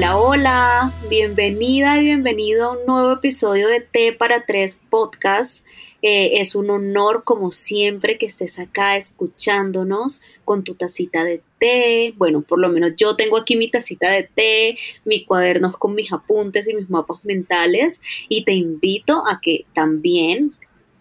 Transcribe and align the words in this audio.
Hola, 0.00 0.16
hola, 0.16 0.92
bienvenida 1.10 2.00
y 2.00 2.06
bienvenido 2.06 2.64
a 2.64 2.72
un 2.72 2.86
nuevo 2.86 3.12
episodio 3.12 3.68
de 3.68 3.82
T 3.82 4.14
para 4.14 4.46
Tres 4.46 4.80
Podcast. 4.88 5.62
Eh, 6.00 6.40
es 6.40 6.54
un 6.54 6.70
honor, 6.70 7.22
como 7.22 7.52
siempre, 7.52 8.16
que 8.16 8.24
estés 8.24 8.58
acá 8.58 8.96
escuchándonos 8.96 10.22
con 10.46 10.64
tu 10.64 10.74
tacita 10.74 11.22
de 11.22 11.42
té. 11.58 12.14
Bueno, 12.16 12.40
por 12.40 12.60
lo 12.60 12.70
menos 12.70 12.92
yo 12.96 13.14
tengo 13.14 13.36
aquí 13.36 13.56
mi 13.56 13.70
tacita 13.70 14.10
de 14.10 14.22
té, 14.22 14.78
mis 15.04 15.26
cuadernos 15.26 15.76
con 15.76 15.94
mis 15.94 16.10
apuntes 16.14 16.66
y 16.66 16.72
mis 16.72 16.88
mapas 16.88 17.22
mentales. 17.22 18.00
Y 18.30 18.46
te 18.46 18.54
invito 18.54 19.24
a 19.28 19.42
que 19.42 19.66
también 19.74 20.52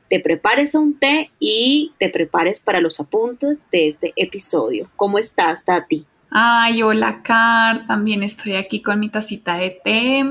te 0.09 0.19
prepares 0.19 0.75
a 0.75 0.79
un 0.79 0.99
té 0.99 1.31
y 1.39 1.93
te 1.99 2.09
prepares 2.09 2.59
para 2.59 2.81
los 2.81 2.99
apuntes 2.99 3.59
de 3.71 3.87
este 3.87 4.11
episodio. 4.17 4.89
¿Cómo 4.97 5.19
estás, 5.19 5.63
Tati? 5.63 6.05
Ay, 6.31 6.83
hola, 6.83 7.23
Car. 7.23 7.87
También 7.87 8.21
estoy 8.21 8.53
aquí 8.53 8.81
con 8.81 8.99
mi 8.99 9.09
tacita 9.09 9.55
de 9.57 9.81
té. 9.83 10.23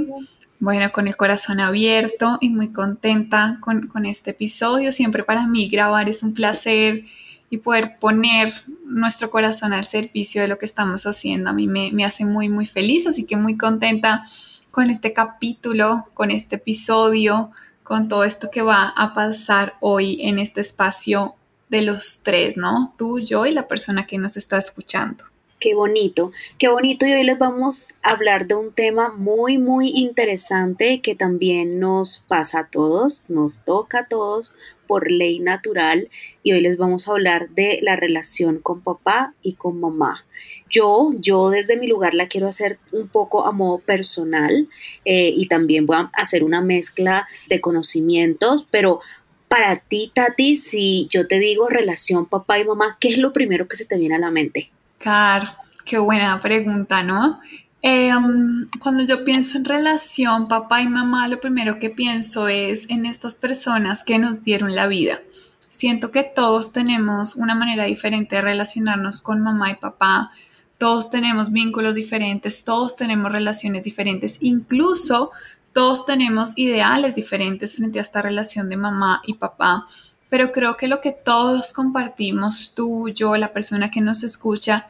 Bueno, 0.61 0.93
con 0.93 1.09
el 1.09 1.17
corazón 1.17 1.59
abierto 1.59 2.39
y 2.41 2.51
muy 2.51 2.73
contenta 2.73 3.59
con, 3.61 4.07
este 4.07 4.31
episodio. 4.31 4.93
Siempre 4.93 5.25
para 5.25 5.47
mí 5.49 5.69
grabar 5.69 6.09
es 6.09 6.23
un 6.23 6.35
placer 6.35 7.05
y 7.51 7.59
poder 7.59 7.99
poner 7.99 8.53
nuestro 8.85 9.31
corazón 9.31 9.73
al 9.73 9.85
servicio 9.85 10.43
de 10.43 10.49
lo 10.49 10.59
que 10.59 10.67
estamos 10.67 11.05
haciendo. 11.05 11.51
A 11.51 11.53
mí 11.53 11.67
me, 11.67 11.91
me 11.93 12.05
hace 12.05 12.25
muy, 12.25 12.49
muy 12.49 12.67
feliz, 12.67 13.07
así 13.07 13.25
que 13.25 13.37
muy 13.37 13.57
contenta 13.57 14.25
con 14.71 14.91
este 14.91 15.13
capítulo, 15.13 16.09
con 16.15 16.31
este 16.31 16.57
episodio, 16.57 17.51
con 17.83 18.09
todo 18.09 18.23
esto 18.23 18.51
que 18.53 18.63
va 18.63 18.93
a 18.97 19.15
pasar 19.15 19.75
hoy 19.81 20.21
en 20.23 20.39
este 20.39 20.61
espacio 20.61 21.35
de 21.69 21.83
los 21.83 22.23
tres, 22.23 22.57
¿no? 22.57 22.95
Tú, 22.97 23.19
yo 23.19 23.47
y 23.47 23.53
la 23.53 23.67
persona 23.67 24.07
que 24.07 24.19
nos 24.19 24.37
está 24.37 24.59
escuchando. 24.59 25.25
Qué 25.61 25.75
bonito, 25.75 26.31
qué 26.57 26.69
bonito 26.69 27.05
y 27.05 27.15
hoy 27.15 27.25
les 27.25 27.37
vamos 27.37 27.93
a 28.05 28.11
hablar 28.11 28.47
de 28.47 28.55
un 28.55 28.73
tema 28.73 29.13
muy, 29.17 29.59
muy 29.59 29.89
interesante 29.89 31.01
que 31.01 31.17
también 31.17 31.81
nos 31.81 32.25
pasa 32.29 32.61
a 32.61 32.69
todos, 32.69 33.25
nos 33.27 33.65
toca 33.65 34.01
a 34.01 34.07
todos 34.07 34.55
por 34.87 35.11
ley 35.11 35.41
natural 35.41 36.11
y 36.45 36.53
hoy 36.53 36.61
les 36.61 36.77
vamos 36.77 37.09
a 37.09 37.11
hablar 37.11 37.49
de 37.49 37.81
la 37.83 37.97
relación 37.97 38.61
con 38.61 38.83
papá 38.83 39.35
y 39.43 39.55
con 39.55 39.81
mamá. 39.81 40.25
Yo, 40.71 41.11
yo 41.19 41.51
desde 41.51 41.77
mi 41.77 41.89
lugar 41.89 42.15
la 42.15 42.29
quiero 42.29 42.47
hacer 42.47 42.79
un 42.93 43.09
poco 43.09 43.45
a 43.45 43.51
modo 43.51 43.79
personal 43.81 44.69
eh, 45.05 45.35
y 45.37 45.49
también 45.49 45.87
voy 45.87 45.97
a 45.97 46.11
hacer 46.13 46.45
una 46.45 46.61
mezcla 46.61 47.27
de 47.49 47.61
conocimientos, 47.61 48.65
pero 48.71 49.01
para 49.49 49.81
ti, 49.81 50.13
Tati, 50.15 50.57
si 50.57 51.09
yo 51.11 51.27
te 51.27 51.41
digo 51.41 51.69
relación 51.69 52.27
papá 52.27 52.61
y 52.61 52.65
mamá, 52.65 52.97
¿qué 53.01 53.09
es 53.09 53.19
lo 53.19 53.33
primero 53.33 53.67
que 53.67 53.75
se 53.75 53.87
te 53.87 53.99
viene 53.99 54.15
a 54.15 54.21
la 54.21 54.31
mente? 54.31 54.71
Car, 54.99 55.57
qué 55.85 55.99
buena 55.99 56.41
pregunta, 56.41 57.03
¿no? 57.03 57.41
Em, 57.81 58.69
cuando 58.81 59.05
yo 59.05 59.25
pienso 59.25 59.57
en 59.57 59.65
relación 59.65 60.49
papá 60.49 60.83
y 60.83 60.89
mamá, 60.89 61.29
lo 61.29 61.41
primero 61.41 61.79
que 61.79 61.91
pienso 61.91 62.49
es 62.49 62.91
en 62.91 63.07
estas 63.07 63.35
personas 63.35 64.03
que 64.03 64.19
nos 64.19 64.43
dieron 64.43 64.75
la 64.75 64.89
vida. 64.89 65.21
Siento 65.69 66.11
que 66.11 66.25
todos 66.25 66.73
tenemos 66.73 67.37
una 67.37 67.55
manera 67.55 67.85
diferente 67.85 68.37
de 68.37 68.43
relacionarnos 68.43 69.23
con 69.23 69.41
mamá 69.41 69.71
y 69.71 69.77
papá, 69.77 70.33
todos 70.77 71.11
tenemos 71.11 71.53
vínculos 71.53 71.95
diferentes, 71.95 72.65
todos 72.65 72.97
tenemos 72.97 73.31
relaciones 73.31 73.85
diferentes, 73.85 74.39
incluso 74.41 75.31
todos 75.73 76.07
tenemos 76.07 76.59
ideales 76.59 77.15
diferentes 77.15 77.77
frente 77.77 78.01
a 78.01 78.03
esta 78.03 78.23
relación 78.23 78.69
de 78.69 78.77
mamá 78.77 79.23
y 79.25 79.35
papá 79.35 79.87
pero 80.29 80.53
creo 80.53 80.77
que 80.77 80.89
lo 80.89 81.01
que 81.01 81.13
todos 81.13 81.73
compartimos, 81.73 82.75
tú, 82.75 83.09
yo, 83.09 83.37
la 83.37 83.53
persona 83.53 83.91
que 83.91 84.01
nos 84.01 84.23
escucha, 84.23 84.89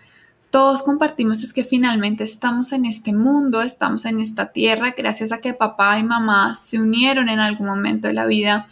todos 0.51 0.83
compartimos 0.83 1.43
es 1.43 1.53
que 1.53 1.63
finalmente 1.63 2.25
estamos 2.25 2.73
en 2.73 2.87
este 2.87 3.13
mundo, 3.13 3.61
estamos 3.61 4.05
en 4.07 4.21
esta 4.21 4.47
tierra, 4.47 4.95
gracias 4.97 5.31
a 5.31 5.39
que 5.39 5.53
papá 5.53 5.99
y 5.99 6.03
mamá 6.03 6.55
se 6.55 6.79
unieron 6.79 7.29
en 7.29 7.39
algún 7.39 7.67
momento 7.67 8.09
de 8.09 8.15
la 8.15 8.27
vida 8.27 8.67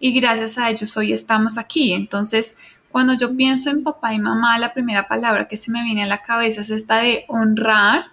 y 0.00 0.18
gracias 0.18 0.58
a 0.58 0.70
ellos 0.70 0.96
hoy 0.96 1.12
estamos 1.12 1.58
aquí. 1.58 1.92
Entonces, 1.92 2.56
cuando 2.90 3.12
yo 3.12 3.36
pienso 3.36 3.68
en 3.70 3.84
papá 3.84 4.14
y 4.14 4.18
mamá, 4.18 4.58
la 4.58 4.72
primera 4.72 5.06
palabra 5.06 5.46
que 5.46 5.58
se 5.58 5.70
me 5.70 5.84
viene 5.84 6.04
a 6.04 6.06
la 6.06 6.22
cabeza 6.22 6.62
es 6.62 6.70
esta 6.70 6.96
de 6.96 7.26
honrar 7.28 8.06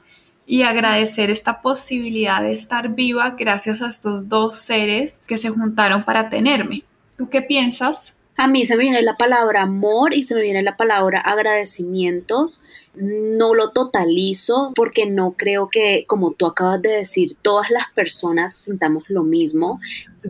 y 0.46 0.64
agradecer 0.64 1.30
esta 1.30 1.62
posibilidad 1.62 2.42
de 2.42 2.52
estar 2.52 2.90
viva 2.90 3.32
gracias 3.32 3.82
a 3.82 3.90
estos 3.90 4.30
dos 4.30 4.58
seres 4.58 5.24
que 5.26 5.38
se 5.38 5.50
juntaron 5.50 6.04
para 6.04 6.30
tenerme. 6.30 6.84
¿Tú 7.18 7.30
qué 7.30 7.42
piensas? 7.42 8.18
A 8.38 8.50
mí 8.50 8.66
se 8.66 8.76
me 8.76 8.84
viene 8.84 9.02
la 9.02 9.16
palabra 9.16 9.62
amor 9.62 10.14
y 10.14 10.24
se 10.24 10.36
me 10.36 10.42
viene 10.42 10.62
la 10.62 10.76
palabra 10.76 11.22
agradecimientos. 11.22 12.62
No 12.94 13.56
lo 13.56 13.70
totalizo 13.70 14.74
porque 14.76 15.06
no 15.06 15.36
creo 15.38 15.70
que, 15.70 16.04
como 16.06 16.32
tú 16.32 16.46
acabas 16.46 16.82
de 16.82 16.90
decir, 16.90 17.38
todas 17.42 17.70
las 17.72 17.86
personas 17.94 18.54
sintamos 18.54 19.06
lo 19.08 19.24
mismo. 19.24 19.80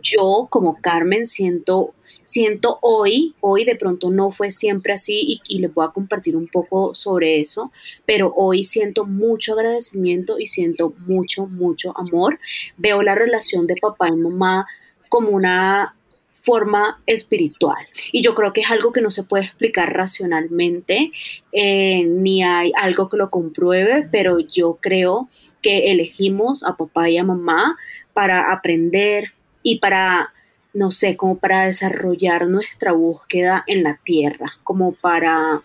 Yo, 0.00 0.46
como 0.48 0.80
Carmen, 0.80 1.26
siento, 1.26 1.94
siento 2.22 2.78
hoy, 2.80 3.34
hoy 3.40 3.64
de 3.64 3.74
pronto 3.74 4.12
no 4.12 4.30
fue 4.30 4.52
siempre 4.52 4.92
así 4.92 5.20
y, 5.20 5.40
y 5.48 5.58
les 5.58 5.74
voy 5.74 5.84
a 5.84 5.90
compartir 5.90 6.36
un 6.36 6.46
poco 6.46 6.94
sobre 6.94 7.40
eso, 7.40 7.72
pero 8.04 8.32
hoy 8.36 8.64
siento 8.64 9.04
mucho 9.04 9.54
agradecimiento 9.54 10.38
y 10.38 10.46
siento 10.46 10.94
mucho, 11.08 11.46
mucho 11.46 11.92
amor. 11.98 12.38
Veo 12.76 13.02
la 13.02 13.16
relación 13.16 13.66
de 13.66 13.74
papá 13.82 14.10
y 14.10 14.12
mamá 14.12 14.68
como 15.08 15.30
una 15.30 15.96
forma 16.46 17.02
espiritual. 17.06 17.84
Y 18.12 18.22
yo 18.22 18.36
creo 18.36 18.52
que 18.52 18.60
es 18.60 18.70
algo 18.70 18.92
que 18.92 19.02
no 19.02 19.10
se 19.10 19.24
puede 19.24 19.44
explicar 19.44 19.92
racionalmente, 19.92 21.10
eh, 21.50 22.04
ni 22.04 22.44
hay 22.44 22.72
algo 22.76 23.08
que 23.08 23.16
lo 23.16 23.30
compruebe, 23.30 24.08
pero 24.10 24.38
yo 24.38 24.78
creo 24.80 25.28
que 25.60 25.90
elegimos 25.90 26.62
a 26.62 26.76
papá 26.76 27.10
y 27.10 27.18
a 27.18 27.24
mamá 27.24 27.76
para 28.14 28.52
aprender 28.52 29.32
y 29.64 29.80
para, 29.80 30.32
no 30.72 30.92
sé, 30.92 31.16
como 31.16 31.38
para 31.38 31.66
desarrollar 31.66 32.46
nuestra 32.46 32.92
búsqueda 32.92 33.64
en 33.66 33.82
la 33.82 33.98
tierra, 34.04 34.52
como 34.62 34.92
para 34.92 35.62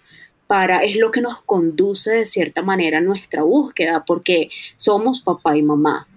para, 0.47 0.83
es 0.83 0.97
lo 0.97 1.11
que 1.11 1.21
nos 1.21 1.41
conduce 1.43 2.11
de 2.11 2.25
cierta 2.25 2.61
manera 2.61 2.97
a 2.97 3.01
nuestra 3.01 3.41
búsqueda, 3.41 4.03
porque 4.05 4.49
somos 4.75 5.21
papá 5.21 5.55
y 5.55 5.61
mamá. 5.61 6.09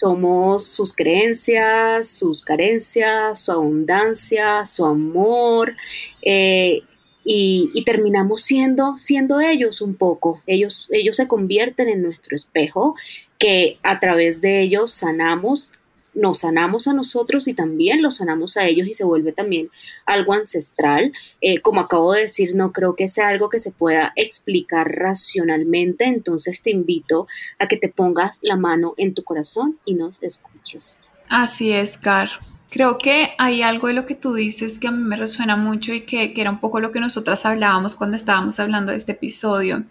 Somos 0.00 0.66
sus 0.66 0.94
creencias, 0.94 2.08
sus 2.08 2.40
carencias, 2.40 3.38
su 3.38 3.52
abundancia, 3.52 4.64
su 4.64 4.86
amor, 4.86 5.76
eh, 6.22 6.80
y, 7.22 7.82
terminamos 7.84 8.42
siendo, 8.42 8.96
siendo 8.96 9.42
ellos 9.42 9.82
un 9.82 9.94
poco. 9.94 10.40
Ellos, 10.46 10.88
ellos 10.90 11.16
se 11.16 11.28
convierten 11.28 11.90
en 11.90 12.02
nuestro 12.02 12.34
espejo, 12.34 12.94
que 13.38 13.78
a 13.82 14.00
través 14.00 14.40
de 14.40 14.62
ellos 14.62 14.94
sanamos 14.94 15.70
nos 16.14 16.40
sanamos 16.40 16.88
a 16.88 16.92
nosotros 16.92 17.48
y 17.48 17.54
también 17.54 18.02
los 18.02 18.16
sanamos 18.16 18.56
a 18.56 18.66
ellos 18.66 18.86
y 18.86 18.94
se 18.94 19.04
vuelve 19.04 19.32
también 19.32 19.70
algo 20.06 20.32
ancestral. 20.32 21.12
Eh, 21.40 21.60
como 21.60 21.80
acabo 21.80 22.12
de 22.12 22.22
decir, 22.22 22.54
no 22.54 22.72
creo 22.72 22.96
que 22.96 23.08
sea 23.08 23.28
algo 23.28 23.48
que 23.48 23.60
se 23.60 23.70
pueda 23.70 24.12
explicar 24.16 24.90
racionalmente, 24.90 26.04
entonces 26.04 26.62
te 26.62 26.70
invito 26.70 27.26
a 27.58 27.68
que 27.68 27.76
te 27.76 27.88
pongas 27.88 28.38
la 28.42 28.56
mano 28.56 28.94
en 28.96 29.14
tu 29.14 29.22
corazón 29.22 29.78
y 29.84 29.94
nos 29.94 30.22
escuches. 30.22 31.02
Así 31.28 31.72
es, 31.72 31.96
Car. 31.96 32.28
Creo 32.70 32.98
que 32.98 33.30
hay 33.38 33.62
algo 33.62 33.88
de 33.88 33.94
lo 33.94 34.06
que 34.06 34.14
tú 34.14 34.34
dices 34.34 34.78
que 34.78 34.86
a 34.86 34.92
mí 34.92 35.02
me 35.02 35.16
resuena 35.16 35.56
mucho 35.56 35.92
y 35.92 36.02
que, 36.02 36.32
que 36.32 36.40
era 36.40 36.50
un 36.50 36.60
poco 36.60 36.78
lo 36.78 36.92
que 36.92 37.00
nosotras 37.00 37.44
hablábamos 37.44 37.96
cuando 37.96 38.16
estábamos 38.16 38.60
hablando 38.60 38.92
de 38.92 38.98
este 38.98 39.12
episodio 39.12 39.84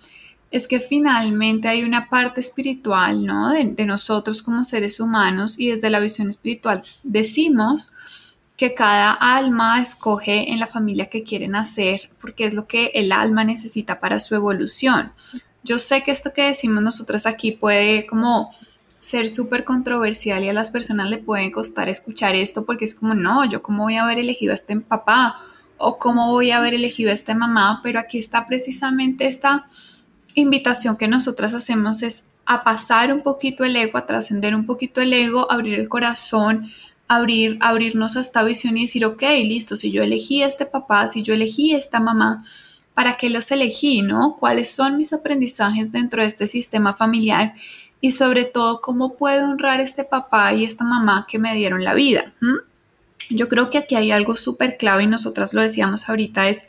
es 0.52 0.68
que 0.68 0.80
finalmente 0.80 1.68
hay 1.68 1.84
una 1.84 2.10
parte 2.10 2.42
espiritual, 2.42 3.26
¿no? 3.26 3.52
De, 3.52 3.86
nosotros 3.86 4.42
como 4.42 4.64
seres 4.64 5.00
humanos 5.00 5.60
y 5.60 5.70
desde 5.70 5.90
la 5.90 6.00
visión 6.00 6.30
espiritual 6.30 6.84
decimos 7.04 7.94
que 8.58 8.74
cada 8.74 9.12
alma 9.14 9.82
escoge 9.82 10.52
en 10.52 10.60
la 10.60 10.68
familia 10.68 11.06
que 11.06 11.24
quiere 11.24 11.48
nacer 11.48 12.10
porque 12.20 12.46
es 12.46 12.54
lo 12.54 12.68
que 12.68 12.88
el 12.96 13.12
alma 13.12 13.44
necesita 13.44 14.00
para 14.00 14.20
su 14.20 14.36
evolución. 14.36 15.14
Yo 15.64 15.80
sé 15.80 16.04
que 16.04 16.12
esto 16.12 16.34
que 16.34 16.44
decimos 16.44 16.84
nosotras 16.84 17.26
aquí 17.26 17.52
puede 17.52 18.06
como 18.06 18.52
ser 19.00 19.30
súper 19.30 19.64
controversial 19.64 20.44
y 20.44 20.50
a 20.50 20.54
las 20.54 20.72
personas 20.72 21.10
le 21.10 21.20
puede 21.20 21.52
costar 21.52 21.88
escuchar 21.88 22.36
esto 22.36 22.66
porque 22.66 22.86
es 22.86 22.96
como, 22.96 23.14
no, 23.14 23.46
yo 23.46 23.62
cómo 23.62 23.84
voy 23.84 23.96
a 23.96 24.04
haber 24.04 24.20
elegido 24.20 24.52
a 24.52 24.56
este 24.56 24.76
papá 24.78 25.42
o 25.78 25.98
cómo 25.98 26.28
voy 26.30 26.52
a 26.52 26.58
haber 26.58 26.74
elegido 26.74 27.12
a 27.12 27.14
esta 27.14 27.34
mamá, 27.34 27.80
pero 27.82 28.00
aquí 28.00 28.20
está 28.20 28.46
precisamente 28.46 29.26
esta 29.26 29.68
invitación 30.36 30.98
que 30.98 31.08
nosotras 31.08 31.54
hacemos 31.54 32.02
es 32.04 32.26
a 32.46 32.64
pasar 32.64 33.14
un 33.14 33.22
poquito 33.22 33.64
el 33.64 33.76
ego, 33.76 33.98
a 33.98 34.06
trascender 34.06 34.56
un 34.56 34.66
poquito 34.66 35.02
el 35.02 35.14
ego, 35.14 35.52
abrir 35.52 35.80
el 35.80 35.88
corazón, 35.88 36.72
abrir, 37.08 37.58
abrirnos 37.62 38.16
a 38.16 38.22
esta 38.22 38.44
visión 38.44 38.78
y 38.78 38.82
decir, 38.82 39.06
ok, 39.06 39.24
listo, 39.44 39.76
si 39.76 39.92
yo 39.92 40.04
elegí 40.04 40.44
a 40.44 40.48
este 40.48 40.66
papá, 40.66 41.08
si 41.08 41.24
yo 41.24 41.34
elegí 41.34 41.74
a 41.74 41.78
esta 41.78 42.00
mamá, 42.00 42.44
¿para 42.94 43.18
qué 43.18 43.30
los 43.30 43.52
elegí, 43.52 44.02
no? 44.02 44.38
¿Cuáles 44.40 44.72
son 44.72 44.98
mis 44.98 45.14
aprendizajes 45.14 45.92
dentro 45.92 46.22
de 46.22 46.28
este 46.28 46.48
sistema 46.48 46.94
familiar? 46.94 47.56
Y 48.02 48.12
sobre 48.12 48.46
todo, 48.46 48.82
¿cómo 48.82 49.16
puedo 49.16 49.50
honrar 49.50 49.80
a 49.80 49.84
este 49.84 50.04
papá 50.04 50.54
y 50.54 50.64
esta 50.64 50.84
mamá 50.84 51.26
que 51.30 51.40
me 51.40 51.54
dieron 51.56 51.84
la 51.84 51.94
vida? 51.94 52.34
Yo 53.30 53.48
creo 53.48 53.70
que 53.70 53.78
aquí 53.78 53.96
hay 53.96 54.12
algo 54.12 54.38
súper 54.38 54.78
clave 54.78 55.04
y 55.04 55.08
nosotras 55.08 55.54
lo 55.54 55.62
decíamos 55.62 56.10
ahorita, 56.10 56.50
es 56.50 56.68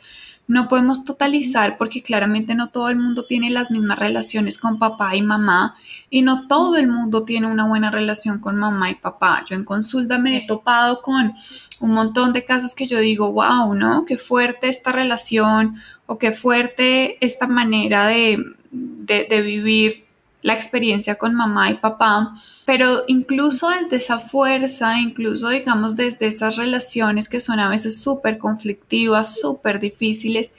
no 0.51 0.67
podemos 0.67 1.05
totalizar 1.05 1.77
porque 1.77 2.03
claramente 2.03 2.55
no 2.55 2.71
todo 2.71 2.89
el 2.89 2.97
mundo 2.97 3.23
tiene 3.23 3.49
las 3.49 3.71
mismas 3.71 3.97
relaciones 3.97 4.57
con 4.57 4.79
papá 4.79 5.15
y 5.15 5.21
mamá 5.21 5.75
y 6.09 6.23
no 6.23 6.45
todo 6.47 6.75
el 6.75 6.89
mundo 6.89 7.23
tiene 7.23 7.47
una 7.47 7.65
buena 7.65 7.89
relación 7.89 8.39
con 8.39 8.57
mamá 8.57 8.89
y 8.89 8.95
papá. 8.95 9.45
Yo 9.47 9.55
en 9.55 9.63
consulta 9.63 10.17
me 10.17 10.35
he 10.35 10.45
topado 10.45 11.01
con 11.01 11.33
un 11.79 11.91
montón 11.91 12.33
de 12.33 12.43
casos 12.43 12.75
que 12.75 12.85
yo 12.85 12.99
digo, 12.99 13.31
wow, 13.31 13.73
¿no? 13.73 14.03
Qué 14.03 14.17
fuerte 14.17 14.67
esta 14.67 14.91
relación 14.91 15.77
o 16.05 16.17
qué 16.17 16.33
fuerte 16.33 17.25
esta 17.25 17.47
manera 17.47 18.07
de, 18.07 18.43
de, 18.71 19.41
vivir 19.41 20.03
la 20.41 20.53
experiencia 20.53 21.15
con 21.15 21.35
mamá 21.35 21.69
y 21.69 21.75
papá, 21.75 22.33
pero 22.65 23.03
incluso 23.07 23.69
desde 23.69 23.97
esa 23.97 24.19
fuerza, 24.19 24.99
incluso 24.99 25.49
digamos 25.49 25.95
desde 25.95 26.27
estas 26.27 26.55
relaciones 26.55 27.29
que 27.29 27.41
son 27.41 27.59
a 27.59 27.69
veces 27.69 28.01
súper 28.01 28.37
conflictivas, 28.37 29.39
súper 29.39 29.79
difíciles, 29.79 30.51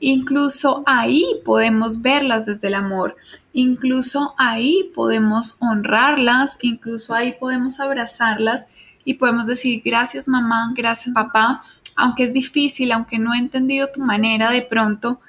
incluso 0.00 0.82
ahí 0.86 1.24
podemos 1.44 2.02
verlas 2.02 2.46
desde 2.46 2.68
el 2.68 2.74
amor, 2.74 3.16
incluso 3.52 4.34
ahí 4.38 4.90
podemos 4.94 5.56
honrarlas, 5.60 6.58
incluso 6.62 7.14
ahí 7.14 7.34
podemos 7.38 7.80
abrazarlas 7.80 8.66
y 9.04 9.14
podemos 9.14 9.46
decir 9.46 9.82
gracias 9.84 10.28
mamá, 10.28 10.72
gracias 10.76 11.14
papá, 11.14 11.62
aunque 11.96 12.24
es 12.24 12.32
difícil, 12.32 12.92
aunque 12.92 13.18
no 13.18 13.34
he 13.34 13.38
entendido 13.38 13.88
tu 13.92 14.00
manera 14.00 14.50
de 14.50 14.62
pronto, 14.62 15.20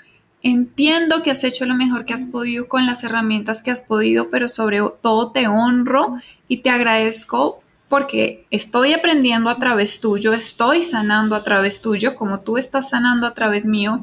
Entiendo 0.42 1.22
que 1.22 1.32
has 1.32 1.44
hecho 1.44 1.66
lo 1.66 1.76
mejor 1.76 2.06
que 2.06 2.14
has 2.14 2.26
podido 2.26 2.68
con 2.68 2.86
las 2.86 3.04
herramientas 3.04 3.62
que 3.62 3.72
has 3.72 3.82
podido, 3.82 4.30
pero 4.30 4.48
sobre 4.48 4.80
todo 5.02 5.32
te 5.32 5.48
honro 5.48 6.18
y 6.48 6.58
te 6.58 6.70
agradezco 6.70 7.62
porque 7.90 8.46
estoy 8.52 8.94
aprendiendo 8.94 9.50
a 9.50 9.58
través 9.58 10.00
tuyo, 10.00 10.32
estoy 10.32 10.84
sanando 10.84 11.36
a 11.36 11.44
través 11.44 11.82
tuyo, 11.82 12.16
como 12.16 12.42
tú 12.42 12.58
estás 12.58 12.90
sanando 12.90 13.28
a 13.28 13.34
través 13.34 13.66
mío, 13.66 14.02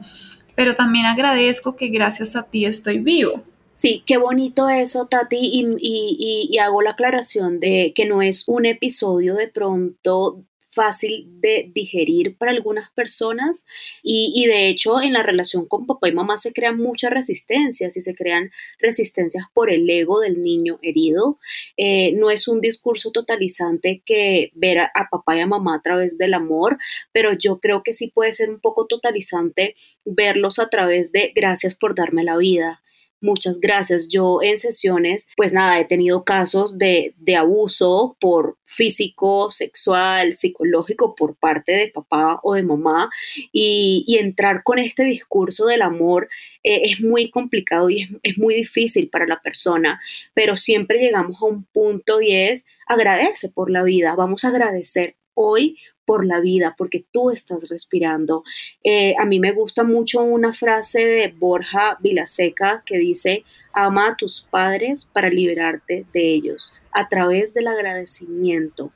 pero 0.55 0.75
también 0.75 1.07
agradezco 1.07 1.77
que 1.77 1.89
gracias 1.89 2.37
a 2.37 2.43
ti 2.43 2.67
estoy 2.67 2.99
vivo. 2.99 3.43
Sí, 3.77 4.03
qué 4.07 4.17
bonito 4.17 4.69
eso, 4.69 5.07
Tati, 5.07 5.39
y, 5.39 6.49
y, 6.51 6.59
hago 6.59 6.81
la 6.81 6.93
aclaración 6.93 7.61
de 7.61 7.93
que 7.95 8.07
no 8.07 8.23
es 8.23 8.45
un 8.47 8.65
episodio 8.65 9.35
de 9.35 9.49
pronto 9.49 10.43
fácil 10.77 11.27
de 11.41 11.71
digerir 11.75 12.37
para 12.37 12.53
algunas 12.53 12.91
personas 12.91 13.65
y, 14.03 14.45
de 14.47 14.69
hecho 14.69 15.01
en 15.01 15.15
la 15.15 15.23
relación 15.23 15.67
con 15.67 15.87
papá 15.87 16.09
y 16.09 16.13
mamá 16.13 16.37
se 16.37 16.53
crean 16.53 16.77
muchas 16.77 17.11
resistencias 17.11 17.97
y 17.97 18.01
se 18.03 18.15
crean 18.15 18.51
resistencias 18.79 19.47
por 19.55 19.73
el 19.73 19.89
ego 19.89 20.21
del 20.21 20.43
niño 20.43 20.79
herido. 20.83 21.39
Eh, 21.79 22.13
no 22.13 22.31
es 22.31 22.47
un 22.47 22.61
discurso 22.61 23.11
totalizante 23.11 24.03
que 24.05 24.53
ver 24.55 24.79
a, 24.79 24.93
a 24.95 25.09
papá 25.11 25.37
y 25.37 25.41
a 25.41 25.47
mamá 25.47 25.77
a 25.77 25.83
través 25.83 26.19
del 26.19 26.35
amor, 26.35 26.77
pero 27.11 27.33
yo 27.33 27.59
creo 27.59 27.83
que 27.83 27.95
sí 27.95 28.09
puede 28.09 28.35
ser 28.35 28.51
un 28.51 28.61
poco 28.61 28.87
totalizante 28.87 29.75
verlos 30.05 30.59
a 30.59 30.69
través 30.69 31.11
de 31.11 31.33
gracias 31.35 31.75
por 31.75 31.95
darme 31.95 32.23
la 32.23 32.37
vida, 32.37 32.83
Muchas 33.23 33.61
gracias. 33.61 34.09
Yo 34.09 34.41
en 34.43 34.59
sesiones, 34.59 35.27
pues 35.37 35.55
nada, 35.55 35.81
he 35.81 35.87
tenido 35.87 36.23
casos 36.23 36.77
de, 36.77 37.15
abuso 37.37 38.17
por 38.21 38.59
físico, 38.65 39.51
sexual, 39.51 40.35
psicológico 40.35 41.15
por 41.15 41.35
parte 41.35 41.73
de 41.73 41.89
papá 41.89 42.41
o 42.43 42.55
de 42.55 42.63
mamá 42.63 43.09
y, 43.53 44.05
entrar 44.19 44.63
con 44.63 44.79
este 44.79 45.05
discurso 45.05 45.67
del 45.67 45.83
amor 45.83 46.29
eh, 46.63 46.81
es 46.85 47.01
muy 47.01 47.31
complicado 47.31 47.91
y 47.91 48.03
es, 48.03 48.11
es 48.23 48.39
muy 48.39 48.55
difícil 48.55 49.09
para 49.09 49.27
la 49.27 49.41
persona, 49.41 50.01
pero 50.35 50.57
siempre 50.57 50.99
llegamos 50.99 51.41
a 51.41 51.47
un 51.47 51.65
punto 51.65 52.21
y 52.21 52.35
es 52.35 52.65
agradece 52.87 53.49
por 53.49 53.71
la 53.71 53.83
vida, 53.83 54.15
vamos 54.15 54.45
a 54.45 54.49
agradecer 54.49 55.17
hoy 55.35 55.77
por 56.07 56.25
la 56.25 56.41
vida, 56.41 56.75
porque 56.79 57.05
tú 57.13 57.31
estás 57.31 57.69
respirando. 57.69 58.45
Eh, 58.85 59.15
a 59.19 59.27
mí 59.27 59.41
me 59.41 59.53
gusta 59.53 59.85
mucho 59.85 60.23
una 60.23 60.53
frase 60.53 61.05
de 61.05 61.29
Borja 61.29 61.99
Vilaseca 62.01 62.83
que 62.87 62.97
dice, 62.99 63.45
ama 63.73 64.09
a 64.09 64.17
tus 64.17 64.47
padres 64.51 65.07
para 65.13 65.29
liberarte 65.29 66.07
de 66.13 66.29
ellos, 66.31 66.73
a 66.93 67.09
través 67.09 67.53
del 67.53 67.67
agradecimiento. 67.67 68.93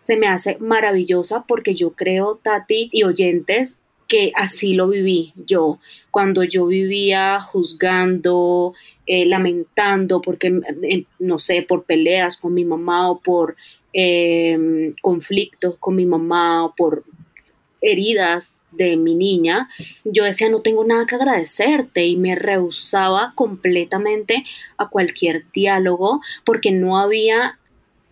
Se 0.00 0.16
me 0.16 0.26
hace 0.26 0.56
maravillosa 0.58 1.44
porque 1.46 1.74
yo 1.74 1.90
creo, 1.90 2.40
Tati 2.42 2.88
y 2.92 3.04
oyentes, 3.04 3.78
que 4.06 4.32
así 4.34 4.74
lo 4.74 4.88
viví 4.88 5.32
yo, 5.46 5.78
cuando 6.10 6.44
yo 6.44 6.66
vivía 6.66 7.40
juzgando, 7.40 8.74
eh, 9.06 9.26
lamentando, 9.26 10.20
porque, 10.20 10.60
eh, 10.82 11.04
no 11.18 11.38
sé, 11.38 11.64
por 11.66 11.84
peleas 11.84 12.36
con 12.36 12.54
mi 12.54 12.64
mamá 12.64 13.10
o 13.10 13.18
por 13.18 13.56
Em, 13.96 14.92
conflictos 15.02 15.76
con 15.78 15.94
mi 15.94 16.04
mamá 16.04 16.64
o 16.64 16.74
por 16.74 17.04
heridas 17.80 18.56
de 18.72 18.96
mi 18.96 19.14
niña, 19.14 19.68
yo 20.02 20.24
decía, 20.24 20.48
no 20.48 20.62
tengo 20.62 20.84
nada 20.84 21.06
que 21.06 21.14
agradecerte 21.14 22.04
y 22.04 22.16
me 22.16 22.34
rehusaba 22.34 23.34
completamente 23.36 24.44
a 24.78 24.88
cualquier 24.88 25.44
diálogo 25.52 26.20
porque 26.44 26.72
no 26.72 26.98
había 26.98 27.60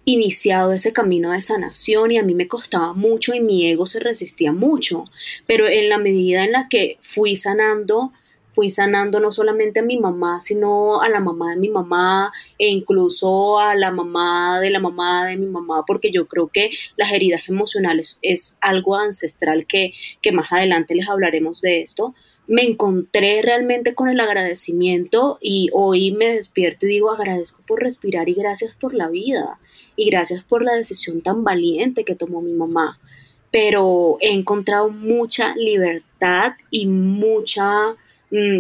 iniciado 0.04 0.72
ese 0.72 0.92
camino 0.92 1.32
de 1.32 1.42
sanación 1.42 2.12
y 2.12 2.18
a 2.18 2.22
mí 2.22 2.34
me 2.34 2.46
costaba 2.46 2.92
mucho 2.92 3.34
y 3.34 3.40
mi 3.40 3.66
ego 3.68 3.86
se 3.86 3.98
resistía 3.98 4.52
mucho, 4.52 5.06
pero 5.48 5.66
en 5.66 5.88
la 5.88 5.98
medida 5.98 6.44
en 6.44 6.52
la 6.52 6.68
que 6.68 6.98
fui 7.00 7.34
sanando, 7.34 8.12
fui 8.54 8.70
sanando 8.70 9.20
no 9.20 9.32
solamente 9.32 9.80
a 9.80 9.82
mi 9.82 9.98
mamá, 9.98 10.40
sino 10.40 11.00
a 11.00 11.08
la 11.08 11.20
mamá 11.20 11.50
de 11.50 11.56
mi 11.56 11.68
mamá 11.68 12.32
e 12.58 12.68
incluso 12.68 13.58
a 13.58 13.74
la 13.74 13.90
mamá 13.90 14.60
de 14.60 14.70
la 14.70 14.80
mamá 14.80 15.26
de 15.26 15.36
mi 15.36 15.46
mamá, 15.46 15.84
porque 15.86 16.10
yo 16.12 16.26
creo 16.26 16.48
que 16.48 16.70
las 16.96 17.12
heridas 17.12 17.48
emocionales 17.48 18.18
es 18.22 18.58
algo 18.60 18.96
ancestral 18.96 19.66
que, 19.66 19.92
que 20.20 20.32
más 20.32 20.52
adelante 20.52 20.94
les 20.94 21.08
hablaremos 21.08 21.60
de 21.60 21.82
esto. 21.82 22.14
Me 22.46 22.62
encontré 22.62 23.40
realmente 23.40 23.94
con 23.94 24.08
el 24.08 24.20
agradecimiento 24.20 25.38
y 25.40 25.70
hoy 25.72 26.10
me 26.12 26.34
despierto 26.34 26.86
y 26.86 26.90
digo 26.90 27.10
agradezco 27.10 27.62
por 27.66 27.80
respirar 27.80 28.28
y 28.28 28.34
gracias 28.34 28.74
por 28.74 28.94
la 28.94 29.08
vida 29.08 29.58
y 29.96 30.10
gracias 30.10 30.42
por 30.42 30.62
la 30.62 30.74
decisión 30.74 31.22
tan 31.22 31.44
valiente 31.44 32.04
que 32.04 32.16
tomó 32.16 32.42
mi 32.42 32.52
mamá. 32.52 32.98
Pero 33.50 34.16
he 34.20 34.30
encontrado 34.30 34.88
mucha 34.88 35.54
libertad 35.56 36.54
y 36.70 36.86
mucha 36.86 37.94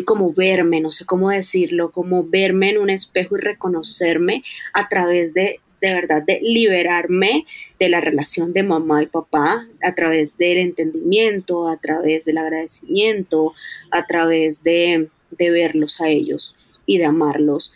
como 0.04 0.32
verme, 0.32 0.80
no 0.80 0.92
sé 0.92 1.04
cómo 1.04 1.30
decirlo, 1.30 1.92
como 1.92 2.24
verme 2.24 2.70
en 2.70 2.78
un 2.78 2.90
espejo 2.90 3.36
y 3.36 3.40
reconocerme 3.40 4.42
a 4.72 4.88
través 4.88 5.32
de, 5.34 5.60
de 5.80 5.94
verdad, 5.94 6.22
de 6.22 6.40
liberarme 6.42 7.46
de 7.78 7.88
la 7.88 8.00
relación 8.00 8.52
de 8.52 8.62
mamá 8.62 9.02
y 9.02 9.06
papá, 9.06 9.66
a 9.82 9.94
través 9.94 10.36
del 10.36 10.58
entendimiento, 10.58 11.68
a 11.68 11.78
través 11.78 12.24
del 12.24 12.38
agradecimiento, 12.38 13.54
a 13.90 14.06
través 14.06 14.62
de, 14.62 15.08
de 15.30 15.50
verlos 15.50 16.00
a 16.00 16.08
ellos 16.08 16.54
y 16.84 16.98
de 16.98 17.06
amarlos. 17.06 17.72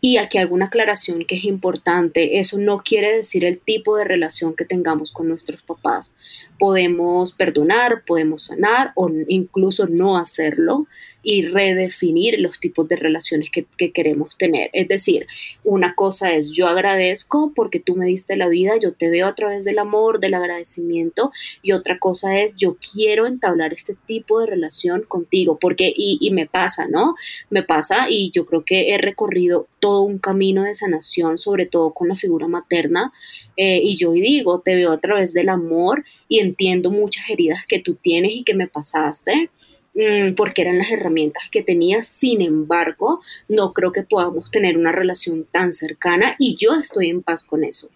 Y 0.00 0.16
aquí 0.16 0.38
hago 0.38 0.54
una 0.54 0.66
aclaración 0.66 1.24
que 1.24 1.36
es 1.36 1.44
importante. 1.44 2.38
Eso 2.38 2.58
no 2.58 2.78
quiere 2.78 3.14
decir 3.14 3.44
el 3.44 3.58
tipo 3.58 3.96
de 3.96 4.04
relación 4.04 4.54
que 4.54 4.64
tengamos 4.64 5.12
con 5.12 5.28
nuestros 5.28 5.62
papás. 5.62 6.16
Podemos 6.58 7.32
perdonar, 7.32 8.02
podemos 8.06 8.46
sanar 8.46 8.92
o 8.94 9.10
incluso 9.28 9.86
no 9.86 10.16
hacerlo 10.16 10.86
y 11.22 11.42
redefinir 11.42 12.38
los 12.40 12.60
tipos 12.60 12.88
de 12.88 12.96
relaciones 12.96 13.50
que, 13.50 13.66
queremos 13.92 14.36
tener. 14.36 14.70
Es 14.72 14.88
decir, 14.88 15.26
una 15.64 15.94
cosa 15.94 16.32
es 16.32 16.50
yo 16.50 16.68
agradezco 16.68 17.52
porque 17.54 17.80
tú 17.80 17.96
me 17.96 18.06
diste 18.06 18.36
la 18.36 18.48
vida, 18.48 18.74
yo 18.80 18.92
te 18.92 19.10
veo 19.10 19.26
a 19.26 19.34
través 19.34 19.64
del 19.64 19.78
amor, 19.78 20.20
del 20.20 20.34
agradecimiento, 20.34 21.32
y 21.62 21.72
otra 21.72 21.98
cosa 21.98 22.38
es 22.38 22.54
yo 22.56 22.76
quiero 22.76 23.26
entablar 23.26 23.72
este 23.72 23.96
tipo 24.06 24.40
de 24.40 24.46
relación 24.46 25.02
contigo, 25.02 25.58
porque, 25.60 25.92
y, 25.94 26.30
me 26.30 26.46
pasa, 26.46 26.86
¿no? 26.86 27.16
Me 27.50 27.62
pasa 27.62 28.06
y 28.08 28.30
yo 28.30 28.46
creo 28.46 28.64
que 28.64 28.94
he 28.94 28.98
recorrido 28.98 29.66
todo 29.80 29.89
un 29.98 30.18
camino 30.18 30.62
de 30.62 30.74
sanación, 30.74 31.38
sobre 31.38 31.66
todo 31.66 31.92
con 31.92 32.08
la 32.08 32.14
figura 32.14 32.46
materna, 32.46 33.12
eh, 33.56 33.80
y 33.82 33.96
yo 33.96 34.12
digo, 34.12 34.60
te 34.60 34.76
veo 34.76 34.92
a 34.92 35.00
través 35.00 35.32
del 35.32 35.48
amor 35.48 36.04
y 36.28 36.38
entiendo 36.38 36.90
muchas 36.90 37.28
heridas 37.28 37.66
que 37.66 37.80
tú 37.80 37.96
tienes 37.96 38.32
y 38.32 38.44
que 38.44 38.54
me 38.54 38.68
pasaste 38.68 39.50
Mm, 39.94 40.34
porque 40.34 40.62
eran 40.62 40.78
las 40.78 40.90
herramientas 40.90 41.44
que 41.50 41.62
tenía. 41.62 42.02
Sin 42.02 42.42
embargo, 42.42 43.20
no 43.48 43.72
creo 43.72 43.92
que 43.92 44.02
podamos 44.02 44.50
tener 44.50 44.78
una 44.78 44.92
relación 44.92 45.46
tan 45.50 45.72
cercana 45.72 46.36
y 46.38 46.56
yo 46.56 46.74
estoy 46.74 47.08
en 47.08 47.22
paz 47.22 47.42
con 47.42 47.64
eso. 47.64 47.88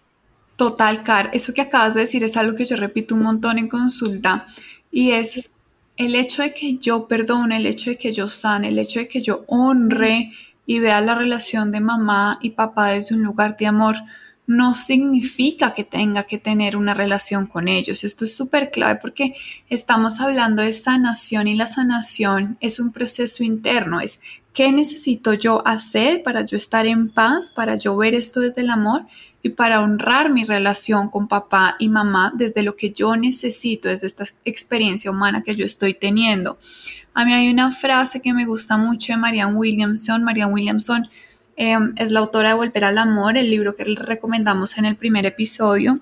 Total, 0.57 1.03
Car, 1.03 1.29
eso 1.33 1.53
que 1.53 1.61
acabas 1.61 1.93
de 1.93 2.01
decir 2.01 2.23
es 2.23 2.37
algo 2.37 2.55
que 2.55 2.65
yo 2.65 2.75
repito 2.75 3.15
un 3.15 3.23
montón 3.23 3.59
en 3.59 3.67
consulta 3.67 4.45
y 4.91 5.11
es 5.11 5.51
el 5.97 6.15
hecho 6.15 6.43
de 6.43 6.53
que 6.53 6.77
yo 6.77 7.07
perdone, 7.07 7.57
el 7.57 7.65
hecho 7.65 7.89
de 7.89 7.97
que 7.97 8.13
yo 8.13 8.29
sane, 8.29 8.69
el 8.69 8.79
hecho 8.79 8.99
de 8.99 9.07
que 9.07 9.21
yo 9.21 9.43
honre 9.47 10.31
y 10.65 10.79
vea 10.79 11.01
la 11.01 11.15
relación 11.15 11.71
de 11.71 11.79
mamá 11.79 12.39
y 12.41 12.51
papá 12.51 12.91
desde 12.91 13.15
un 13.15 13.23
lugar 13.23 13.57
de 13.57 13.67
amor 13.67 13.95
no 14.47 14.73
significa 14.73 15.73
que 15.73 15.83
tenga 15.83 16.23
que 16.23 16.37
tener 16.37 16.77
una 16.77 16.93
relación 16.93 17.47
con 17.47 17.67
ellos. 17.67 18.03
Esto 18.03 18.25
es 18.25 18.35
súper 18.35 18.71
clave 18.71 18.99
porque 19.01 19.35
estamos 19.69 20.21
hablando 20.21 20.61
de 20.61 20.73
sanación 20.73 21.47
y 21.47 21.55
la 21.55 21.65
sanación 21.67 22.57
es 22.59 22.79
un 22.79 22.91
proceso 22.91 23.43
interno, 23.43 24.01
es 24.01 24.19
qué 24.53 24.71
necesito 24.71 25.33
yo 25.33 25.67
hacer 25.67 26.23
para 26.23 26.45
yo 26.45 26.57
estar 26.57 26.85
en 26.85 27.09
paz, 27.09 27.49
para 27.49 27.75
yo 27.75 27.97
ver 27.97 28.13
esto 28.13 28.39
desde 28.39 28.61
el 28.61 28.69
amor 28.69 29.05
y 29.45 29.49
para 29.49 29.81
honrar 29.81 30.31
mi 30.31 30.43
relación 30.43 31.09
con 31.09 31.27
papá 31.27 31.75
y 31.79 31.89
mamá 31.89 32.33
desde 32.35 32.63
lo 32.63 32.75
que 32.75 32.91
yo 32.91 33.15
necesito, 33.15 33.89
desde 33.89 34.07
esta 34.07 34.25
experiencia 34.43 35.11
humana 35.11 35.43
que 35.43 35.55
yo 35.55 35.65
estoy 35.65 35.93
teniendo. 35.93 36.57
A 37.13 37.25
mí 37.25 37.33
hay 37.33 37.49
una 37.49 37.71
frase 37.71 38.21
que 38.21 38.33
me 38.33 38.45
gusta 38.45 38.77
mucho 38.77 39.13
de 39.13 39.17
Marianne 39.17 39.55
Williamson. 39.55 40.23
Marianne 40.23 40.53
Williamson 40.53 41.09
Em, 41.57 41.93
es 41.97 42.11
la 42.11 42.19
autora 42.19 42.49
de 42.49 42.55
Volver 42.55 42.83
al 42.83 42.97
Amor, 42.97 43.37
el 43.37 43.49
libro 43.49 43.75
que 43.75 43.85
recomendamos 43.85 44.77
en 44.77 44.85
el 44.85 44.95
primer 44.95 45.25
episodio. 45.25 45.99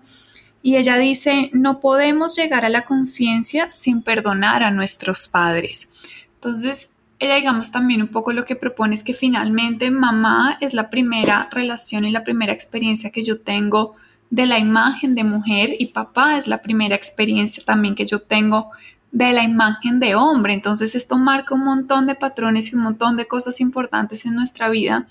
Y 0.64 0.78
ella 0.78 0.98
dice, 0.98 1.50
no 1.54 1.80
podemos 1.80 2.36
llegar 2.36 2.66
a 2.66 2.70
la 2.70 2.86
conciencia 2.86 3.72
sin 3.72 4.02
perdonar 4.02 4.64
a 4.64 4.72
nuestros 4.72 5.28
padres. 5.28 5.90
Entonces, 6.36 6.90
ella 7.24 7.36
digamos 7.36 7.72
también 7.72 8.02
un 8.02 8.10
poco 8.10 8.34
lo 8.34 8.46
que 8.46 8.56
propone 8.56 8.96
es 8.96 9.04
que 9.04 9.14
finalmente 9.14 9.92
mamá 9.92 10.58
es 10.62 10.74
la 10.74 10.90
primera 10.90 11.48
relación 11.52 12.06
y 12.06 12.12
la 12.12 12.24
primera 12.24 12.52
experiencia 12.54 13.12
que 13.12 13.24
yo 13.24 13.40
tengo 13.40 13.96
de 14.30 14.46
la 14.46 14.60
imagen 14.60 15.16
de 15.16 15.24
mujer 15.24 15.76
y 15.80 15.88
papá 15.88 16.38
es 16.38 16.48
la 16.48 16.62
primera 16.62 16.96
experiencia 16.96 17.64
también 17.66 17.96
que 17.96 18.06
yo 18.06 18.20
tengo 18.20 18.72
de 19.12 19.32
la 19.32 19.44
imagen 19.44 20.00
de 20.00 20.16
hombre. 20.16 20.54
Entonces 20.54 20.96
esto 20.96 21.18
marca 21.18 21.54
un 21.54 21.64
montón 21.64 22.08
de 22.08 22.16
patrones 22.16 22.72
y 22.72 22.76
un 22.76 22.82
montón 22.82 23.16
de 23.16 23.28
cosas 23.28 23.62
importantes 23.62 24.26
en 24.26 24.36
nuestra 24.36 24.70
vida 24.70 25.08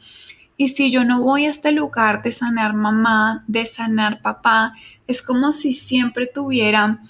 y 0.56 0.68
si 0.68 0.90
yo 0.90 1.04
no 1.04 1.20
voy 1.20 1.46
a 1.46 1.50
este 1.50 1.72
lugar 1.72 2.22
de 2.22 2.30
sanar 2.30 2.74
mamá, 2.74 3.42
de 3.46 3.66
sanar 3.66 4.20
papá, 4.22 4.74
es 5.06 5.22
como 5.22 5.52
si 5.52 5.72
siempre 5.72 6.26
tuviera 6.26 7.00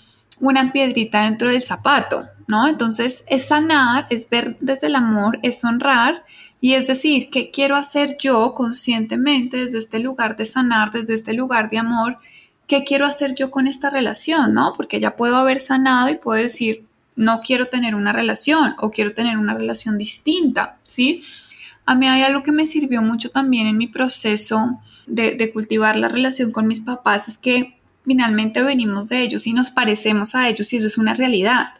una 0.41 0.73
piedrita 0.73 1.25
dentro 1.25 1.51
del 1.51 1.61
zapato, 1.61 2.25
Entonces 2.69 3.25
es 3.29 3.47
sanar, 3.47 4.07
es 4.11 4.29
ver 4.31 4.57
desde 4.61 4.87
el 4.89 4.95
amor, 4.95 5.39
es 5.43 5.65
honrar 5.65 6.25
y 6.61 6.75
es 6.75 6.87
decir, 6.87 7.29
¿qué 7.31 7.51
quiero 7.51 7.77
hacer 7.77 8.17
yo 8.19 8.55
conscientemente 8.55 9.57
desde 9.57 9.79
este 9.79 9.99
lugar 9.99 10.37
de 10.37 10.47
sanar, 10.47 10.93
desde 10.93 11.15
este 11.15 11.33
lugar 11.33 11.71
de 11.71 11.79
amor? 11.79 12.19
¿Qué 12.69 12.85
quiero 12.85 13.05
hacer 13.05 13.35
yo 13.35 13.51
con 13.51 13.67
esta 13.67 13.91
relación, 13.91 14.55
no? 14.55 14.75
Porque 14.77 15.01
ya 15.01 15.17
puedo 15.17 15.37
haber 15.37 15.59
sanado 15.59 16.09
y 16.09 16.17
puedo 16.17 16.41
decir, 16.41 16.85
no 17.17 17.41
quiero 17.41 17.67
tener 17.67 17.95
una 17.95 18.13
relación 18.13 18.75
o 18.79 18.91
quiero 18.91 19.13
tener 19.13 19.37
una 19.39 19.55
relación 19.55 19.99
distinta, 19.99 20.79
¿sí? 20.83 21.23
A 21.85 21.95
mí 21.95 22.07
hay 22.07 22.23
algo 22.23 22.43
que 22.43 22.53
me 22.53 22.67
sirvió 22.67 23.03
mucho 23.03 23.31
también 23.31 23.67
en 23.67 23.77
mi 23.77 23.89
proceso 23.89 24.81
de, 25.07 25.51
cultivar 25.53 25.97
la 25.97 26.09
relación 26.09 26.53
con 26.53 26.69
mis 26.69 26.81
papás, 26.81 27.29
es 27.29 27.39
que 27.39 27.77
finalmente 28.05 28.63
venimos 28.63 29.09
de 29.09 29.23
ellos 29.23 29.47
y 29.47 29.53
nos 29.53 29.71
parecemos 29.71 30.35
a 30.35 30.49
ellos 30.49 30.73
y 30.73 30.77
eso 30.77 30.87
es 30.87 30.99
una 30.99 31.15
realidad. 31.15 31.73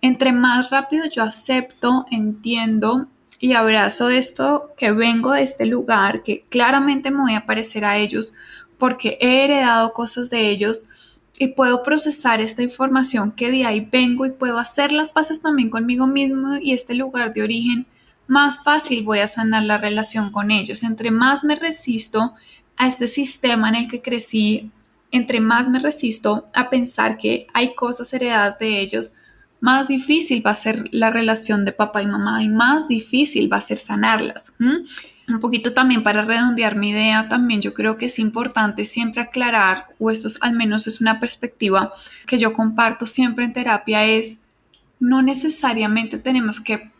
Entre 0.00 0.32
más 0.32 0.70
rápido 0.70 1.04
yo 1.06 1.22
acepto, 1.22 2.06
entiendo 2.10 3.08
y 3.40 3.52
abrazo 3.52 4.08
esto, 4.08 4.70
que 4.76 4.92
vengo 4.92 5.32
de 5.32 5.42
este 5.42 5.66
lugar, 5.66 6.22
que 6.22 6.44
claramente 6.48 7.10
me 7.10 7.22
voy 7.22 7.34
a 7.34 7.46
parecer 7.46 7.84
a 7.84 7.96
ellos 7.96 8.34
porque 8.78 9.18
he 9.20 9.44
heredado 9.44 9.92
cosas 9.92 10.30
de 10.30 10.48
ellos 10.50 10.84
y 11.38 11.48
puedo 11.48 11.82
procesar 11.82 12.40
esta 12.40 12.62
información 12.62 13.32
que 13.32 13.50
de 13.50 13.64
ahí 13.64 13.80
vengo 13.80 14.26
y 14.26 14.30
puedo 14.30 14.58
hacer 14.58 14.92
las 14.92 15.12
paces 15.12 15.40
también 15.40 15.70
conmigo 15.70 16.06
mismo 16.06 16.56
y 16.56 16.72
este 16.72 16.94
lugar 16.94 17.32
de 17.32 17.42
origen 17.42 17.86
más 18.26 18.62
fácil 18.62 19.04
voy 19.04 19.20
a 19.20 19.26
sanar 19.26 19.64
la 19.64 19.78
relación 19.78 20.30
con 20.30 20.50
ellos. 20.50 20.82
Entre 20.82 21.10
más 21.10 21.44
me 21.44 21.56
resisto 21.56 22.34
a 22.76 22.86
este 22.86 23.08
sistema 23.08 23.68
en 23.68 23.74
el 23.76 23.88
que 23.88 24.02
crecí, 24.02 24.70
entre 25.10 25.40
más 25.40 25.68
me 25.68 25.78
resisto 25.78 26.48
a 26.54 26.68
pensar 26.70 27.18
que 27.18 27.46
hay 27.54 27.74
cosas 27.74 28.12
heredadas 28.12 28.58
de 28.58 28.80
ellos, 28.80 29.14
más 29.60 29.88
difícil 29.88 30.44
va 30.46 30.52
a 30.52 30.54
ser 30.54 30.88
la 30.92 31.10
relación 31.10 31.64
de 31.64 31.72
papá 31.72 32.02
y 32.02 32.06
mamá 32.06 32.42
y 32.42 32.48
más 32.48 32.86
difícil 32.88 33.52
va 33.52 33.56
a 33.56 33.62
ser 33.62 33.78
sanarlas. 33.78 34.52
Un 34.58 35.40
poquito 35.40 35.74
también 35.74 36.02
para 36.02 36.22
redondear 36.22 36.76
mi 36.76 36.90
idea, 36.90 37.28
también 37.28 37.60
yo 37.60 37.74
creo 37.74 37.96
que 37.96 38.06
es 38.06 38.18
importante 38.18 38.84
siempre 38.84 39.20
aclarar, 39.20 39.88
o 39.98 40.10
esto 40.10 40.28
al 40.40 40.52
menos 40.52 40.86
es 40.86 41.00
una 41.00 41.20
perspectiva 41.20 41.92
que 42.26 42.38
yo 42.38 42.52
comparto 42.52 43.06
siempre 43.06 43.44
en 43.44 43.52
terapia, 43.52 44.06
es 44.06 44.40
no 45.00 45.22
necesariamente 45.22 46.18
tenemos 46.18 46.60
que 46.60 46.90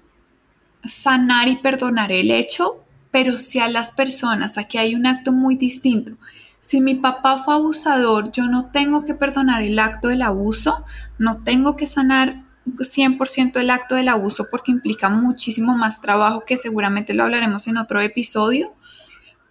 sanar 0.85 1.49
y 1.49 1.57
perdonar 1.57 2.12
el 2.12 2.31
hecho, 2.31 2.85
pero 3.11 3.38
si 3.38 3.61
a 3.61 3.69
las 3.69 3.93
personas, 3.93 4.59
aquí 4.59 4.79
hay 4.79 4.95
un 4.95 5.07
acto 5.07 5.33
muy 5.33 5.57
distinto. 5.57 6.12
Si 6.61 6.81
mi 6.81 6.95
papá 6.95 7.43
fue 7.43 7.55
abusador, 7.55 8.31
yo 8.31 8.47
no 8.47 8.67
tengo 8.67 9.05
que 9.05 9.15
perdonar 9.15 9.62
el 9.62 9.79
acto 9.79 10.09
del 10.09 10.23
abuso, 10.23 10.85
no 11.19 11.43
tengo 11.43 11.77
que 11.77 11.87
sanar 11.87 12.45
100% 12.76 13.58
el 13.60 13.70
acto 13.70 13.94
del 13.94 14.08
abuso 14.08 14.48
porque 14.50 14.70
implica 14.70 15.08
muchísimo 15.08 15.76
más 15.76 16.00
trabajo 16.00 16.44
que 16.44 16.56
seguramente 16.56 17.14
lo 17.14 17.25
hablaremos 17.25 17.66
en 17.68 17.76
otro 17.76 18.00
episodio, 18.00 18.75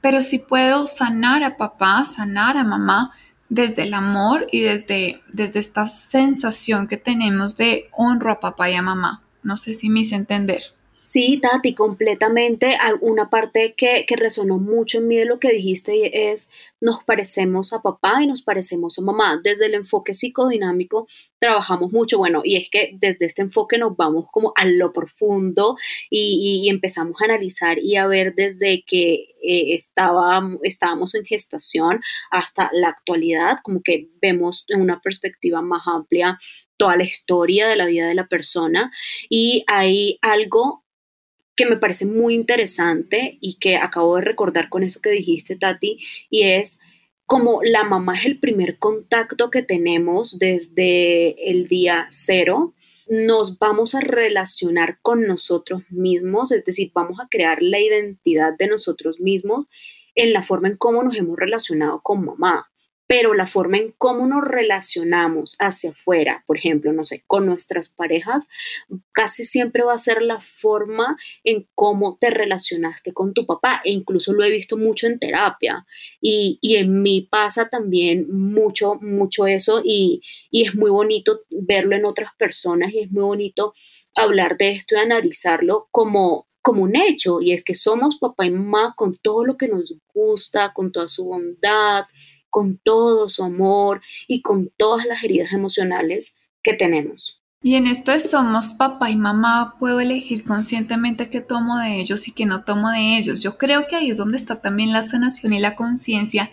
pero 0.01 0.21
si 0.21 0.39
puedo 0.39 0.87
sanar 0.87 1.43
a 1.43 1.57
papá, 1.57 2.05
sanar 2.05 2.57
a 2.57 2.63
mamá 2.63 3.11
desde 3.49 3.83
el 3.83 3.93
amor 3.93 4.47
y 4.51 4.61
desde, 4.61 5.21
desde 5.31 5.59
esta 5.59 5.87
sensación 5.87 6.87
que 6.87 6.97
tenemos 6.97 7.55
de 7.57 7.89
honro 7.91 8.31
a 8.31 8.39
papá 8.39 8.69
y 8.69 8.75
a 8.75 8.81
mamá. 8.81 9.23
No 9.43 9.57
sé 9.57 9.73
si 9.73 9.89
me 9.89 10.01
hice 10.01 10.15
entender. 10.15 10.76
Sí, 11.09 11.39
Tati, 11.41 11.73
completamente. 11.73 12.77
Una 12.99 13.29
parte 13.29 13.75
que, 13.77 14.05
que, 14.05 14.17
resonó 14.17 14.57
mucho 14.57 14.97
en 14.97 15.07
mí 15.07 15.15
de 15.15 15.23
lo 15.23 15.39
que 15.39 15.53
dijiste 15.53 16.31
es, 16.31 16.49
nos 16.81 17.01
parecemos 17.01 17.71
a 17.71 17.81
papá 17.81 18.21
y 18.21 18.27
nos 18.27 18.41
parecemos 18.41 18.99
a 18.99 19.01
mamá. 19.03 19.39
Desde 19.41 19.67
el 19.67 19.75
enfoque 19.75 20.13
psicodinámico 20.15 21.07
trabajamos 21.39 21.93
mucho, 21.93 22.17
bueno, 22.17 22.41
y 22.43 22.57
es 22.57 22.69
que 22.69 22.91
desde 22.99 23.25
este 23.25 23.41
enfoque 23.41 23.77
nos 23.77 23.95
vamos 23.95 24.25
como 24.31 24.51
a 24.57 24.65
lo 24.65 24.91
profundo 24.91 25.77
y, 26.09 26.67
empezamos 26.69 27.21
a 27.21 27.25
analizar 27.25 27.79
y 27.79 27.95
a 27.95 28.05
ver 28.05 28.35
desde 28.35 28.83
que 28.85 29.13
eh, 29.41 29.75
estaba, 29.75 30.41
estábamos 30.63 31.15
en 31.15 31.23
gestación 31.23 32.01
hasta 32.31 32.69
la 32.73 32.89
actualidad, 32.89 33.59
como 33.63 33.81
que 33.81 34.09
vemos 34.21 34.65
en 34.67 34.81
una 34.81 34.99
perspectiva 34.99 35.61
más 35.61 35.83
amplia 35.87 36.37
toda 36.75 36.97
la 36.97 37.05
historia 37.05 37.67
de 37.69 37.77
la 37.77 37.85
vida 37.85 38.07
de 38.07 38.13
la 38.13 38.27
persona 38.27 38.91
y 39.29 39.63
hay 39.67 40.19
algo 40.21 40.83
que 41.57 41.65
me 41.65 41.75
parece 41.75 42.05
muy 42.05 42.35
interesante 42.35 43.37
y 43.41 43.55
que 43.55 43.75
acabo 43.75 44.15
de 44.15 44.21
recordar 44.21 44.69
con 44.69 44.83
eso 44.83 45.01
que 45.01 45.09
dijiste, 45.09 45.57
Tati, 45.57 45.97
y 46.29 46.43
es 46.43 46.79
como 47.25 47.61
la 47.61 47.83
mamá 47.83 48.17
es 48.17 48.25
el 48.25 48.39
primer 48.39 48.77
contacto 48.77 49.49
que 49.49 49.63
tenemos 49.63 50.39
desde 50.39 51.49
el 51.51 51.67
día 51.67 52.07
cero, 52.09 52.73
nos 53.09 53.57
vamos 53.57 53.95
a 53.95 53.99
relacionar 53.99 54.99
con 55.01 55.27
nosotros 55.27 55.83
mismos, 55.89 56.51
es 56.51 56.63
decir, 56.63 56.91
vamos 56.93 57.19
a 57.19 57.27
crear 57.29 57.61
la 57.61 57.79
identidad 57.79 58.53
de 58.57 58.67
nosotros 58.67 59.19
mismos 59.19 59.65
en 60.15 60.33
la 60.33 60.43
forma 60.43 60.67
en 60.67 60.77
cómo 60.77 61.03
nos 61.03 61.17
hemos 61.17 61.37
relacionado 61.37 62.01
con 62.01 62.23
mamá 62.23 62.69
pero 63.07 63.33
la 63.33 63.47
forma 63.47 63.77
en 63.77 63.93
cómo 63.97 64.27
nos 64.27 64.43
relacionamos 64.43 65.55
hacia 65.59 65.91
afuera, 65.91 66.43
por 66.45 66.57
ejemplo, 66.57 66.91
no 66.91 67.05
sé, 67.05 67.23
con 67.25 67.45
nuestras 67.45 67.87
parejas, 67.87 68.49
casi 69.13 69.45
siempre 69.45 69.83
va 69.83 69.93
a 69.93 69.97
ser 69.97 70.21
la 70.21 70.41
forma 70.41 71.17
en 71.45 71.67
cómo 71.73 72.17
te 72.19 72.29
relacionaste 72.29 73.13
con 73.13 73.33
tu 73.33 73.45
papá, 73.45 73.81
e 73.85 73.91
incluso 73.91 74.33
lo 74.33 74.43
he 74.43 74.51
visto 74.51 74.77
mucho 74.77 75.07
en 75.07 75.19
terapia, 75.19 75.85
y, 76.21 76.59
en 76.61 77.01
mí 77.01 77.27
pasa 77.31 77.69
también 77.69 78.27
mucho, 78.29 78.95
mucho 78.95 79.47
eso, 79.47 79.81
y, 79.83 80.21
y 80.51 80.67
es 80.67 80.75
muy 80.75 80.91
bonito 80.91 81.41
verlo 81.49 81.95
en 81.95 82.05
otras 82.05 82.31
personas, 82.37 82.93
y 82.93 82.99
es 82.99 83.11
muy 83.11 83.23
bonito 83.23 83.73
hablar 84.15 84.57
de 84.57 84.71
esto 84.71 84.95
y 84.95 84.99
analizarlo 84.99 85.87
como 85.91 86.45
como 86.67 86.83
un 86.83 86.97
hecho, 86.97 87.39
y 87.39 87.53
es 87.53 87.63
que 87.63 87.75
somos 87.75 88.17
papá 88.17 88.45
y 88.45 88.51
mamá 88.51 88.93
con 88.97 89.13
todo 89.13 89.45
lo 89.45 89.55
que 89.55 89.69
nos 89.69 89.95
gusta, 90.13 90.73
con 90.73 90.91
toda 90.91 91.07
su 91.07 91.23
bondad, 91.23 92.03
con 92.57 92.79
todo 92.79 93.29
su 93.29 93.43
amor 93.43 94.01
y 94.27 94.41
con 94.41 94.71
todas 94.75 95.05
las 95.05 95.23
heridas 95.23 95.53
emocionales 95.53 96.33
que 96.63 96.73
tenemos. 96.73 97.39
Y 97.61 97.75
en 97.75 97.85
esto 97.85 98.11
de 98.11 98.19
somos 98.19 98.73
papá 98.73 99.11
y 99.11 99.15
mamá, 99.15 99.75
puedo 99.77 99.99
elegir 99.99 100.43
conscientemente 100.43 101.29
qué 101.29 101.39
tomo 101.39 101.77
de 101.77 101.99
ellos 101.99 102.27
y 102.27 102.31
qué 102.31 102.47
no 102.47 102.63
tomo 102.63 102.89
de 102.89 103.19
ellos. 103.19 103.43
Yo 103.43 103.59
creo 103.59 103.85
que 103.87 103.95
ahí 103.95 104.09
es 104.09 104.17
donde 104.17 104.37
está 104.37 104.59
también 104.59 104.91
la 104.91 105.03
sanación 105.03 105.53
y 105.53 105.59
la 105.59 105.75
conciencia. 105.75 106.49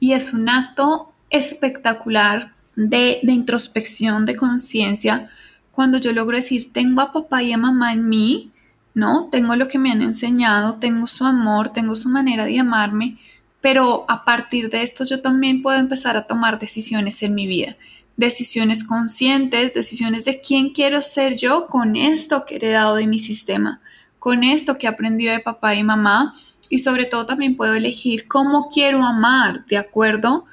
Y 0.00 0.14
es 0.14 0.32
un 0.32 0.48
acto 0.48 1.12
espectacular 1.30 2.52
de, 2.74 3.20
de 3.22 3.32
introspección, 3.32 4.26
de 4.26 4.34
conciencia, 4.34 5.30
cuando 5.70 5.98
yo 5.98 6.12
logro 6.12 6.38
decir, 6.38 6.72
tengo 6.72 7.02
a 7.02 7.12
papá 7.12 7.44
y 7.44 7.52
a 7.52 7.56
mamá 7.56 7.92
en 7.92 8.08
mí, 8.08 8.50
¿no? 8.94 9.28
Tengo 9.30 9.54
lo 9.54 9.68
que 9.68 9.78
me 9.78 9.92
han 9.92 10.02
enseñado, 10.02 10.80
tengo 10.80 11.06
su 11.06 11.24
amor, 11.24 11.68
tengo 11.68 11.94
su 11.94 12.08
manera 12.08 12.46
de 12.46 12.58
amarme, 12.58 13.18
pero 13.66 14.04
a 14.06 14.24
partir 14.24 14.70
de 14.70 14.84
esto 14.84 15.04
yo 15.04 15.20
también 15.20 15.60
puedo 15.60 15.76
empezar 15.76 16.16
a 16.16 16.28
tomar 16.28 16.60
decisiones 16.60 17.24
en 17.24 17.34
mi 17.34 17.48
vida, 17.48 17.76
decisiones 18.16 18.84
conscientes, 18.84 19.74
decisiones 19.74 20.24
de 20.24 20.40
quién 20.40 20.72
quiero 20.72 21.02
ser 21.02 21.36
yo 21.36 21.66
con 21.66 21.96
esto 21.96 22.44
que 22.46 22.54
he 22.54 22.56
heredado 22.58 22.94
de 22.94 23.08
mi 23.08 23.18
sistema, 23.18 23.80
con 24.20 24.44
esto 24.44 24.78
que 24.78 24.86
he 24.86 24.88
aprendido 24.88 25.32
de 25.32 25.40
papá 25.40 25.74
y 25.74 25.82
mamá 25.82 26.36
y 26.68 26.78
sobre 26.78 27.06
todo 27.06 27.26
también 27.26 27.56
puedo 27.56 27.74
elegir 27.74 28.28
cómo 28.28 28.68
quiero 28.72 29.04
amar 29.04 29.66
de 29.66 29.78
acuerdo 29.78 30.44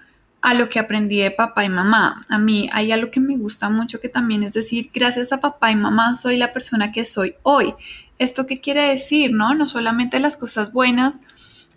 a 0.42 0.56
lo 0.56 0.70
que 0.70 0.80
aprendí 0.80 1.18
de 1.18 1.30
papá 1.30 1.66
y 1.66 1.70
mamá. 1.70 2.26
A 2.30 2.40
mí 2.40 2.68
hay 2.74 2.92
algo 2.92 3.12
que 3.12 3.20
me 3.20 3.38
gusta 3.38 3.70
mucho 3.70 4.00
que 4.00 4.10
también 4.10 4.42
es 4.42 4.54
decir, 4.54 4.90
gracias 4.92 5.32
a 5.32 5.40
papá 5.40 5.70
y 5.70 5.76
mamá 5.76 6.16
soy 6.16 6.38
la 6.38 6.52
persona 6.52 6.92
que 6.92 7.06
soy 7.06 7.36
hoy. 7.44 7.76
¿Esto 8.18 8.48
qué 8.48 8.60
quiere 8.60 8.88
decir? 8.88 9.34
No, 9.34 9.54
no 9.54 9.70
solamente 9.70 10.20
las 10.20 10.36
cosas 10.36 10.74
buenas, 10.74 11.22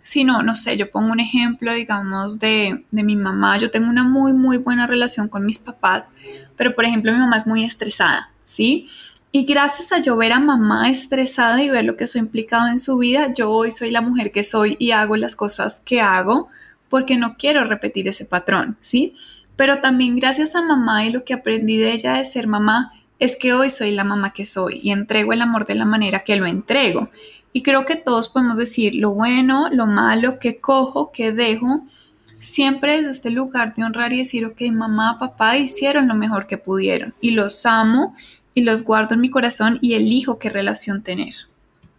sino, 0.07 0.41
no 0.41 0.55
sé, 0.55 0.77
yo 0.77 0.89
pongo 0.89 1.11
un 1.11 1.19
ejemplo, 1.19 1.73
digamos, 1.73 2.39
de, 2.39 2.85
de 2.91 3.03
mi 3.03 3.17
mamá. 3.17 3.57
Yo 3.57 3.69
tengo 3.69 3.89
una 3.89 4.05
muy, 4.05 4.31
muy 4.31 4.55
buena 4.55 4.87
relación 4.87 5.27
con 5.27 5.45
mis 5.45 5.59
papás, 5.59 6.05
pero 6.55 6.73
por 6.73 6.85
ejemplo 6.85 7.11
mi 7.11 7.19
mamá 7.19 7.35
es 7.35 7.45
muy 7.45 7.65
estresada, 7.65 8.31
¿sí? 8.45 8.87
Y 9.33 9.43
gracias 9.43 9.91
a 9.91 9.99
yo 9.99 10.15
ver 10.15 10.31
a 10.31 10.39
mamá 10.39 10.89
estresada 10.89 11.61
y 11.61 11.69
ver 11.69 11.83
lo 11.83 11.97
que 11.97 12.05
eso 12.05 12.17
ha 12.17 12.21
implicado 12.21 12.69
en 12.69 12.79
su 12.79 12.97
vida, 12.97 13.33
yo 13.33 13.51
hoy 13.51 13.73
soy 13.73 13.91
la 13.91 13.99
mujer 13.99 14.31
que 14.31 14.45
soy 14.45 14.77
y 14.79 14.91
hago 14.91 15.17
las 15.17 15.35
cosas 15.35 15.81
que 15.85 15.99
hago 15.99 16.47
porque 16.87 17.17
no 17.17 17.35
quiero 17.35 17.65
repetir 17.65 18.07
ese 18.07 18.23
patrón, 18.23 18.77
¿sí? 18.79 19.13
Pero 19.57 19.81
también 19.81 20.15
gracias 20.15 20.55
a 20.55 20.61
mamá 20.61 21.05
y 21.05 21.11
lo 21.11 21.25
que 21.25 21.33
aprendí 21.33 21.75
de 21.75 21.91
ella 21.91 22.13
de 22.13 22.23
ser 22.23 22.47
mamá 22.47 22.93
es 23.19 23.35
que 23.35 23.51
hoy 23.51 23.71
soy 23.71 23.91
la 23.91 24.05
mamá 24.05 24.31
que 24.31 24.45
soy 24.45 24.79
y 24.81 24.91
entrego 24.91 25.33
el 25.33 25.41
amor 25.41 25.65
de 25.65 25.75
la 25.75 25.85
manera 25.85 26.21
que 26.21 26.37
lo 26.37 26.45
entrego. 26.45 27.09
Y 27.53 27.63
creo 27.63 27.85
que 27.85 27.95
todos 27.95 28.29
podemos 28.29 28.57
decir 28.57 28.95
lo 28.95 29.11
bueno, 29.11 29.69
lo 29.71 29.87
malo, 29.87 30.39
que 30.39 30.59
cojo, 30.59 31.11
que 31.11 31.31
dejo, 31.31 31.83
siempre 32.39 32.97
desde 32.97 33.11
este 33.11 33.29
lugar 33.29 33.73
de 33.75 33.83
honrar 33.83 34.13
y 34.13 34.19
decir, 34.19 34.45
ok, 34.45 34.61
mamá, 34.71 35.17
papá 35.19 35.57
hicieron 35.57 36.07
lo 36.07 36.15
mejor 36.15 36.47
que 36.47 36.57
pudieron 36.57 37.13
y 37.19 37.31
los 37.31 37.65
amo 37.65 38.15
y 38.53 38.61
los 38.61 38.83
guardo 38.83 39.15
en 39.15 39.21
mi 39.21 39.29
corazón 39.29 39.79
y 39.81 39.93
elijo 39.93 40.39
qué 40.39 40.49
relación 40.49 41.03
tener. 41.03 41.33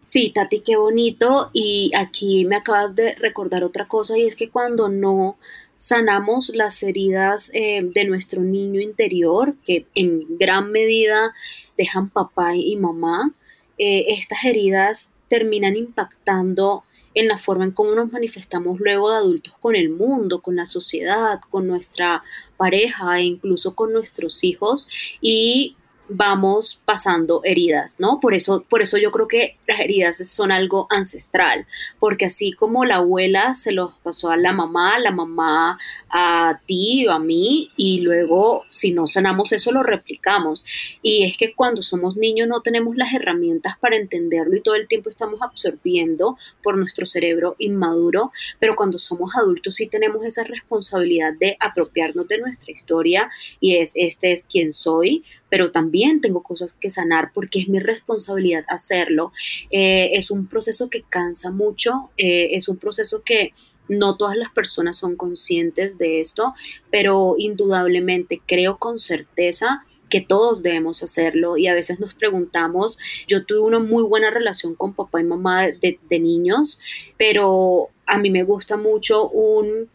Sí, 0.06 0.32
Tati, 0.34 0.60
qué 0.60 0.76
bonito. 0.76 1.50
Y 1.52 1.92
aquí 1.94 2.44
me 2.46 2.56
acabas 2.56 2.94
de 2.94 3.14
recordar 3.14 3.62
otra 3.62 3.86
cosa 3.86 4.16
y 4.16 4.26
es 4.26 4.36
que 4.36 4.48
cuando 4.48 4.88
no 4.88 5.36
sanamos 5.78 6.50
las 6.54 6.82
heridas 6.82 7.50
eh, 7.52 7.82
de 7.82 8.04
nuestro 8.06 8.40
niño 8.40 8.80
interior, 8.80 9.54
que 9.64 9.86
en 9.94 10.38
gran 10.38 10.72
medida 10.72 11.32
dejan 11.76 12.10
papá 12.10 12.56
y 12.56 12.74
mamá, 12.76 13.32
eh, 13.78 14.06
estas 14.08 14.44
heridas 14.44 15.10
terminan 15.28 15.76
impactando 15.76 16.84
en 17.14 17.26
la 17.28 17.38
forma 17.38 17.64
en 17.64 17.72
cómo 17.72 17.94
nos 17.94 18.12
manifestamos 18.12 18.78
luego 18.80 19.10
de 19.10 19.16
adultos 19.16 19.54
con 19.58 19.74
el 19.74 19.88
mundo, 19.90 20.40
con 20.40 20.56
la 20.56 20.66
sociedad, 20.66 21.40
con 21.50 21.66
nuestra 21.66 22.22
pareja 22.56 23.18
e 23.18 23.24
incluso 23.24 23.74
con 23.74 23.92
nuestros 23.92 24.44
hijos. 24.44 24.88
Y 25.20 25.76
vamos 26.08 26.80
pasando 26.84 27.42
heridas, 27.44 28.00
¿no? 28.00 28.18
Por 28.20 28.34
eso, 28.34 28.64
por 28.68 28.82
eso 28.82 28.96
yo 28.98 29.10
creo 29.10 29.28
que 29.28 29.56
las 29.66 29.80
heridas 29.80 30.16
son 30.28 30.50
algo 30.52 30.86
ancestral, 30.90 31.66
porque 31.98 32.26
así 32.26 32.52
como 32.52 32.84
la 32.84 32.96
abuela 32.96 33.54
se 33.54 33.72
los 33.72 33.98
pasó 34.00 34.30
a 34.30 34.36
la 34.36 34.52
mamá, 34.52 34.98
la 34.98 35.10
mamá 35.10 35.78
a 36.10 36.60
ti 36.66 37.06
o 37.06 37.12
a 37.12 37.18
mí, 37.18 37.70
y 37.76 38.00
luego 38.00 38.64
si 38.70 38.92
no 38.92 39.06
sanamos 39.06 39.52
eso 39.52 39.72
lo 39.72 39.82
replicamos. 39.82 40.64
Y 41.02 41.24
es 41.24 41.36
que 41.36 41.52
cuando 41.52 41.82
somos 41.82 42.16
niños 42.16 42.48
no 42.48 42.60
tenemos 42.60 42.96
las 42.96 43.12
herramientas 43.12 43.76
para 43.78 43.96
entenderlo 43.96 44.56
y 44.56 44.62
todo 44.62 44.74
el 44.74 44.88
tiempo 44.88 45.10
estamos 45.10 45.40
absorbiendo 45.42 46.36
por 46.62 46.76
nuestro 46.76 47.06
cerebro 47.06 47.56
inmaduro, 47.58 48.32
pero 48.58 48.76
cuando 48.76 48.98
somos 48.98 49.34
adultos 49.36 49.76
sí 49.76 49.86
tenemos 49.88 50.24
esa 50.24 50.44
responsabilidad 50.44 51.32
de 51.38 51.56
apropiarnos 51.60 52.28
de 52.28 52.38
nuestra 52.38 52.72
historia 52.72 53.30
y 53.60 53.76
es, 53.76 53.92
este 53.94 54.32
es 54.32 54.44
quien 54.44 54.72
soy, 54.72 55.24
pero 55.50 55.70
también 55.70 56.20
tengo 56.20 56.42
cosas 56.42 56.72
que 56.72 56.90
sanar 56.90 57.32
porque 57.32 57.60
es 57.60 57.68
mi 57.68 57.78
responsabilidad 57.78 58.64
hacerlo. 58.68 59.32
Eh, 59.70 60.10
es 60.12 60.30
un 60.30 60.46
proceso 60.46 60.90
que 60.90 61.02
cansa 61.02 61.50
mucho, 61.50 62.10
eh, 62.16 62.50
es 62.52 62.68
un 62.68 62.76
proceso 62.76 63.22
que 63.24 63.52
no 63.88 64.16
todas 64.16 64.36
las 64.36 64.50
personas 64.50 64.98
son 64.98 65.16
conscientes 65.16 65.98
de 65.98 66.20
esto, 66.20 66.54
pero 66.90 67.36
indudablemente 67.38 68.42
creo 68.46 68.78
con 68.78 68.98
certeza 68.98 69.84
que 70.08 70.20
todos 70.20 70.62
debemos 70.62 71.02
hacerlo 71.02 71.56
y 71.56 71.66
a 71.66 71.74
veces 71.74 72.00
nos 72.00 72.14
preguntamos, 72.14 72.98
yo 73.26 73.44
tuve 73.44 73.60
una 73.60 73.78
muy 73.78 74.02
buena 74.02 74.30
relación 74.30 74.74
con 74.74 74.94
papá 74.94 75.20
y 75.20 75.24
mamá 75.24 75.66
de, 75.66 75.98
niños, 76.10 76.80
pero 77.16 77.88
a 78.06 78.18
mí 78.18 78.30
me 78.30 78.42
gusta 78.42 78.76
mucho 78.76 79.28
un, 79.28 79.88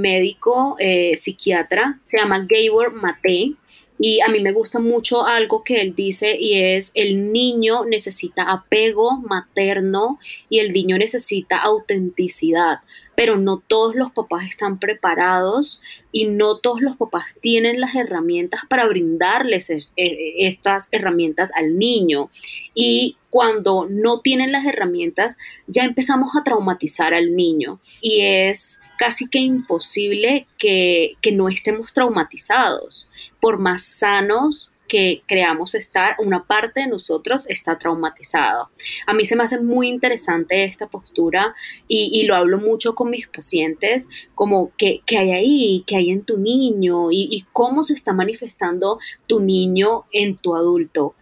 médico 0.00 0.76
eh, 0.78 1.16
psiquiatra, 1.18 2.00
se 2.06 2.18
llama 2.18 2.46
Gabor 2.48 2.94
Mate, 2.94 3.54
y 3.98 4.20
a 4.20 4.28
mí 4.28 4.40
me 4.40 4.52
gusta 4.52 4.80
mucho 4.80 5.24
algo 5.24 5.62
que 5.62 5.80
él 5.80 5.94
dice 5.94 6.36
y 6.38 6.58
es 6.58 6.90
el 6.94 7.32
niño 7.32 7.84
necesita 7.84 8.50
apego 8.50 9.18
materno 9.18 10.18
y 10.48 10.58
el 10.58 10.72
niño 10.72 10.98
necesita 10.98 11.58
autenticidad, 11.58 12.80
pero 13.16 13.36
no 13.36 13.58
todos 13.58 13.94
los 13.94 14.10
papás 14.10 14.48
están 14.48 14.78
preparados 14.80 15.80
y 16.10 16.24
no 16.24 16.58
todos 16.58 16.80
los 16.80 16.96
papás 16.96 17.26
tienen 17.40 17.80
las 17.80 17.94
herramientas 17.94 18.62
para 18.68 18.86
brindarles 18.86 19.70
e, 19.70 19.86
e, 19.96 20.48
estas 20.48 20.88
herramientas 20.90 21.52
al 21.54 21.78
niño. 21.78 22.30
Y 22.74 23.16
cuando 23.30 23.86
no 23.88 24.20
tienen 24.20 24.50
las 24.50 24.66
herramientas, 24.66 25.36
ya 25.68 25.84
empezamos 25.84 26.34
a 26.36 26.42
traumatizar 26.42 27.14
al 27.14 27.36
niño 27.36 27.80
y 28.00 28.22
es 28.22 28.80
casi 28.98 29.28
que 29.28 29.38
imposible 29.38 30.46
que, 30.58 31.16
no 31.32 31.48
estemos 31.48 31.92
traumatizados. 31.92 33.10
Por 33.40 33.58
más 33.58 33.84
sanos 33.84 34.72
que 34.88 35.22
creamos 35.26 35.74
estar, 35.74 36.14
una 36.18 36.44
parte 36.44 36.80
de 36.80 36.86
nosotros 36.86 37.46
está 37.48 37.78
traumatizado. 37.78 38.70
A 39.06 39.14
mí 39.14 39.26
se 39.26 39.34
me 39.34 39.42
hace 39.42 39.60
muy 39.60 39.88
interesante 39.88 40.64
esta 40.64 40.86
postura 40.86 41.54
y, 41.88 42.24
lo 42.26 42.36
hablo 42.36 42.58
mucho 42.58 42.94
con 42.94 43.10
mis 43.10 43.26
pacientes, 43.26 44.08
como 44.34 44.72
que, 44.76 45.00
hay 45.08 45.32
ahí, 45.32 45.84
que 45.86 45.96
hay 45.96 46.10
en 46.10 46.22
tu 46.22 46.38
niño 46.38 47.10
y, 47.10 47.28
y 47.30 47.46
cómo 47.52 47.82
se 47.82 47.94
está 47.94 48.12
manifestando 48.12 48.98
tu 49.26 49.40
niño 49.40 50.04
en 50.12 50.36
tu 50.36 50.54
adulto 50.54 51.14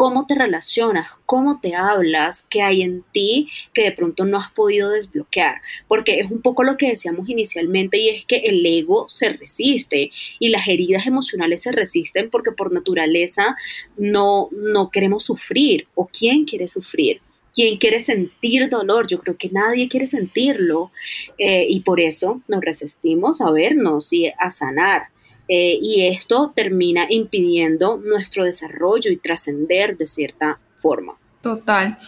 cómo 0.00 0.24
te 0.24 0.34
relacionas, 0.34 1.08
cómo 1.26 1.60
te 1.60 1.74
hablas, 1.74 2.46
qué 2.48 2.62
hay 2.62 2.80
en 2.80 3.04
ti 3.12 3.50
que 3.74 3.82
de 3.82 3.92
pronto 3.92 4.24
no 4.24 4.38
has 4.38 4.50
podido 4.50 4.88
desbloquear, 4.88 5.60
porque 5.88 6.20
es 6.20 6.30
un 6.30 6.40
poco 6.40 6.64
lo 6.64 6.78
que 6.78 6.88
decíamos 6.88 7.28
inicialmente 7.28 7.98
y 7.98 8.08
es 8.08 8.24
que 8.24 8.36
el 8.36 8.64
ego 8.64 9.10
se 9.10 9.28
resiste 9.28 10.10
y 10.38 10.48
las 10.48 10.66
heridas 10.68 11.06
emocionales 11.06 11.60
se 11.60 11.72
resisten 11.72 12.30
porque 12.30 12.50
por 12.50 12.72
naturaleza 12.72 13.56
no, 13.98 14.48
no 14.52 14.90
queremos 14.90 15.24
sufrir 15.24 15.86
o 15.94 16.06
quién 16.06 16.46
quiere 16.46 16.66
sufrir. 16.66 17.20
¿Quién 17.52 17.76
quiere 17.76 18.00
sentir 18.00 18.70
dolor? 18.70 19.06
Yo 19.06 19.18
creo 19.18 19.36
que 19.36 19.50
nadie 19.50 19.88
quiere 19.88 20.06
sentirlo 20.06 20.92
eh, 21.36 21.66
y 21.68 21.80
por 21.80 22.00
eso 22.00 22.40
nos 22.48 22.62
resistimos 22.62 23.42
a 23.42 23.50
vernos 23.50 24.14
y 24.14 24.28
a 24.28 24.50
sanar. 24.50 25.08
Eh, 25.52 25.80
y 25.82 26.06
esto 26.06 26.52
termina 26.54 27.06
impidiendo 27.10 27.96
nuestro 27.96 28.44
desarrollo 28.44 29.10
y 29.10 29.16
trascender 29.16 29.96
de 29.96 30.06
cierta 30.06 30.60
forma. 30.78 31.14
Total. 31.42 31.98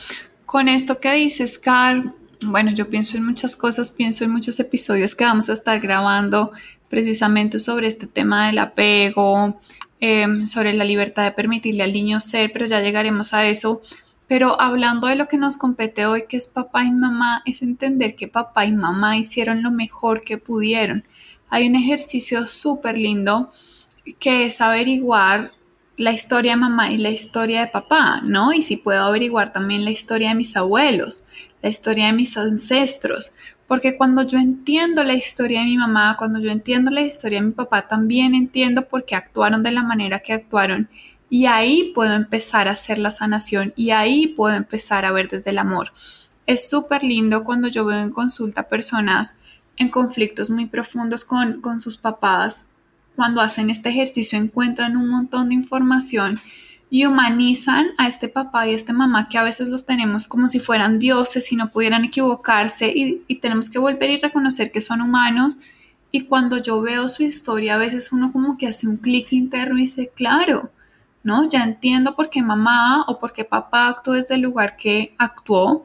Con 0.46 0.68
esto 0.68 1.00
que 1.00 1.12
dices, 1.14 1.58
Carl, 1.58 2.14
bueno, 2.44 2.70
yo 2.70 2.88
pienso 2.88 3.16
en 3.16 3.24
muchas 3.24 3.56
cosas, 3.56 3.90
pienso 3.90 4.22
en 4.22 4.30
muchos 4.30 4.60
episodios 4.60 5.16
que 5.16 5.24
vamos 5.24 5.48
a 5.48 5.54
estar 5.54 5.80
grabando 5.80 6.52
precisamente 6.88 7.58
sobre 7.58 7.88
este 7.88 8.06
tema 8.06 8.46
del 8.46 8.58
apego, 8.58 9.60
em, 9.98 10.46
sobre 10.46 10.72
la 10.72 10.84
libertad 10.84 11.24
de 11.24 11.32
permitirle 11.32 11.82
al 11.82 11.92
niño 11.92 12.20
ser, 12.20 12.52
pero 12.52 12.66
ya 12.66 12.80
llegaremos 12.80 13.34
a 13.34 13.44
eso. 13.48 13.82
Pero 14.28 14.60
hablando 14.60 15.08
de 15.08 15.16
lo 15.16 15.26
que 15.26 15.36
nos 15.36 15.56
compete 15.56 16.06
hoy, 16.06 16.26
que 16.28 16.36
es 16.36 16.46
papá 16.46 16.84
y 16.84 16.92
mamá, 16.92 17.42
es 17.44 17.60
entender 17.60 18.14
que 18.14 18.28
papá 18.28 18.66
y 18.66 18.72
mamá 18.72 19.16
hicieron 19.16 19.64
lo 19.64 19.72
mejor 19.72 20.22
que 20.22 20.38
pudieron 20.38 21.02
hay 21.52 21.68
un 21.68 21.74
ejercicio 21.74 22.46
súper 22.46 22.96
lindo 22.96 23.52
que 24.18 24.44
es 24.44 24.62
averiguar 24.62 25.52
la 25.98 26.10
historia 26.10 26.52
de 26.52 26.56
mamá 26.56 26.90
y 26.90 26.96
la 26.96 27.10
historia 27.10 27.60
de 27.60 27.66
papá, 27.66 28.22
¿no? 28.24 28.54
Y 28.54 28.62
si 28.62 28.78
puedo 28.78 29.04
averiguar 29.04 29.52
también 29.52 29.84
la 29.84 29.90
historia 29.90 30.30
de 30.30 30.34
mis 30.34 30.56
abuelos, 30.56 31.26
la 31.60 31.68
historia 31.68 32.06
de 32.06 32.14
mis 32.14 32.38
ancestros, 32.38 33.34
porque 33.66 33.98
cuando 33.98 34.22
yo 34.22 34.38
entiendo 34.38 35.04
la 35.04 35.12
historia 35.12 35.60
de 35.60 35.66
mi 35.66 35.76
mamá, 35.76 36.16
cuando 36.16 36.40
yo 36.40 36.50
entiendo 36.50 36.90
la 36.90 37.02
historia 37.02 37.40
de 37.40 37.48
mi 37.48 37.52
papá, 37.52 37.86
también 37.86 38.34
entiendo 38.34 38.88
por 38.88 39.04
qué 39.04 39.14
actuaron 39.14 39.62
de 39.62 39.72
la 39.72 39.82
manera 39.82 40.20
que 40.20 40.32
actuaron 40.32 40.88
y 41.28 41.44
ahí 41.44 41.92
puedo 41.94 42.14
empezar 42.14 42.66
a 42.66 42.72
hacer 42.72 42.96
la 42.96 43.10
sanación 43.10 43.74
y 43.76 43.90
ahí 43.90 44.26
puedo 44.26 44.56
empezar 44.56 45.04
a 45.04 45.12
ver 45.12 45.28
desde 45.28 45.50
el 45.50 45.58
amor. 45.58 45.92
Es 46.46 46.70
súper 46.70 47.04
lindo 47.04 47.44
cuando 47.44 47.68
yo 47.68 47.84
veo 47.84 47.98
en 47.98 48.10
consulta 48.10 48.70
personas 48.70 49.41
en 49.76 49.88
conflictos 49.88 50.50
muy 50.50 50.66
profundos 50.66 51.24
con, 51.24 51.60
con 51.60 51.80
sus 51.80 51.96
papás, 51.96 52.68
cuando 53.16 53.40
hacen 53.40 53.70
este 53.70 53.90
ejercicio 53.90 54.38
encuentran 54.38 54.96
un 54.96 55.08
montón 55.08 55.48
de 55.48 55.54
información 55.54 56.40
y 56.90 57.06
humanizan 57.06 57.88
a 57.96 58.06
este 58.06 58.28
papá 58.28 58.66
y 58.66 58.72
a 58.72 58.76
esta 58.76 58.92
mamá 58.92 59.28
que 59.28 59.38
a 59.38 59.42
veces 59.42 59.68
los 59.68 59.86
tenemos 59.86 60.28
como 60.28 60.46
si 60.46 60.60
fueran 60.60 60.98
dioses 60.98 61.50
y 61.50 61.56
no 61.56 61.68
pudieran 61.68 62.04
equivocarse 62.04 62.92
y, 62.94 63.22
y, 63.28 63.36
tenemos 63.36 63.70
que 63.70 63.78
volver 63.78 64.10
y 64.10 64.18
reconocer 64.18 64.70
que 64.70 64.82
son 64.82 65.00
humanos. 65.00 65.58
Y 66.10 66.24
cuando 66.24 66.58
yo 66.58 66.82
veo 66.82 67.08
su 67.08 67.22
historia, 67.22 67.76
a 67.76 67.78
veces 67.78 68.12
uno 68.12 68.30
como 68.30 68.58
que 68.58 68.66
hace 68.66 68.86
un 68.86 68.98
clic 68.98 69.32
interno 69.32 69.78
y 69.78 69.82
dice, 69.82 70.12
claro, 70.14 70.70
¿no? 71.22 71.48
Ya 71.48 71.62
entiendo 71.64 72.14
por 72.14 72.28
qué 72.28 72.42
mamá 72.42 73.04
o 73.08 73.18
por 73.18 73.32
qué 73.32 73.44
papá 73.44 73.88
actuó 73.88 74.12
desde 74.14 74.34
el 74.34 74.42
lugar 74.42 74.76
que 74.76 75.14
actuó 75.16 75.84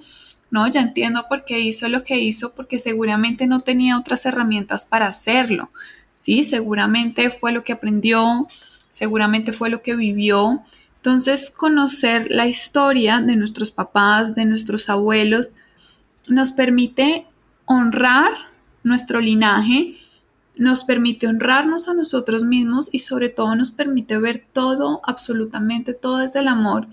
¿no? 0.49 0.67
Ya 0.67 0.81
entiendo 0.81 1.25
por 1.27 1.45
qué 1.45 1.59
hizo 1.59 1.89
lo 1.89 2.03
que 2.03 2.19
hizo, 2.19 2.53
porque 2.53 2.79
seguramente 2.79 3.47
no 3.47 3.61
tenía 3.61 3.97
otras 3.97 4.25
herramientas 4.25 4.85
para 4.85 5.07
hacerlo, 5.07 5.71
¿sí? 6.13 6.43
Seguramente 6.43 7.29
fue 7.29 7.51
lo 7.51 7.63
que 7.63 7.73
aprendió, 7.73 8.47
seguramente 8.89 9.53
fue 9.53 9.69
lo 9.69 9.81
que 9.81 9.95
vivió. 9.95 10.63
Entonces, 10.97 11.49
conocer 11.49 12.27
la 12.29 12.47
historia 12.47 13.19
de 13.21 13.35
nuestros 13.35 13.71
papás, 13.71 14.35
de 14.35 14.45
nuestros 14.45 14.89
abuelos, 14.89 15.51
nos 16.27 16.51
permite 16.51 17.25
honrar 17.65 18.31
nuestro 18.83 19.19
linaje, 19.19 19.97
nos 20.55 20.83
permite 20.83 21.27
honrarnos 21.27 21.87
a 21.87 21.93
nosotros 21.93 22.43
mismos 22.43 22.89
y 22.91 22.99
sobre 22.99 23.29
todo 23.29 23.55
nos 23.55 23.69
permite 23.69 24.17
ver 24.17 24.43
todo, 24.51 25.01
absolutamente 25.03 25.93
todo 25.93 26.17
desde 26.19 26.39
el 26.39 26.47
amor 26.47 26.87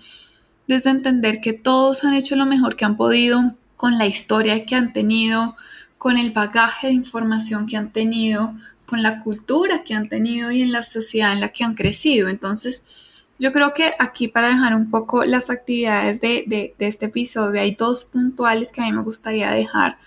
desde 0.66 0.90
entender 0.90 1.40
que 1.40 1.52
todos 1.52 2.04
han 2.04 2.14
hecho 2.14 2.36
lo 2.36 2.46
mejor 2.46 2.76
que 2.76 2.84
han 2.84 2.96
podido 2.96 3.54
con 3.76 3.98
la 3.98 4.06
historia 4.06 4.64
que 4.66 4.74
han 4.74 4.92
tenido, 4.92 5.56
con 5.98 6.16
el 6.18 6.30
bagaje 6.30 6.88
de 6.88 6.92
información 6.92 7.66
que 7.66 7.76
han 7.76 7.90
tenido, 7.90 8.54
con 8.86 9.02
la 9.02 9.20
cultura 9.20 9.84
que 9.84 9.94
han 9.94 10.08
tenido 10.08 10.50
y 10.50 10.62
en 10.62 10.72
la 10.72 10.82
sociedad 10.82 11.32
en 11.32 11.40
la 11.40 11.48
que 11.48 11.64
han 11.64 11.74
crecido. 11.74 12.28
Entonces, 12.28 12.86
yo 13.38 13.52
creo 13.52 13.74
que 13.74 13.92
aquí 13.98 14.28
para 14.28 14.48
dejar 14.48 14.74
un 14.74 14.90
poco 14.90 15.24
las 15.24 15.50
actividades 15.50 16.20
de, 16.20 16.74
este 16.78 17.06
episodio, 17.06 17.60
hay 17.60 17.74
dos 17.74 18.04
puntuales 18.04 18.70
que 18.70 18.80
a 18.80 18.84
mí 18.84 18.92
me 18.92 19.02
gustaría 19.02 19.50
dejar. 19.50 19.98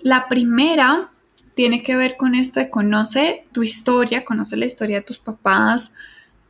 La 0.00 0.28
primera 0.28 1.10
tiene 1.54 1.82
que 1.82 1.96
ver 1.96 2.16
con 2.16 2.34
esto 2.34 2.60
de 2.60 2.70
conoce 2.70 3.46
tu 3.52 3.62
historia, 3.62 4.24
conoce 4.24 4.56
la 4.56 4.66
historia 4.66 4.96
de 4.96 5.02
tus 5.02 5.18
papás, 5.18 5.94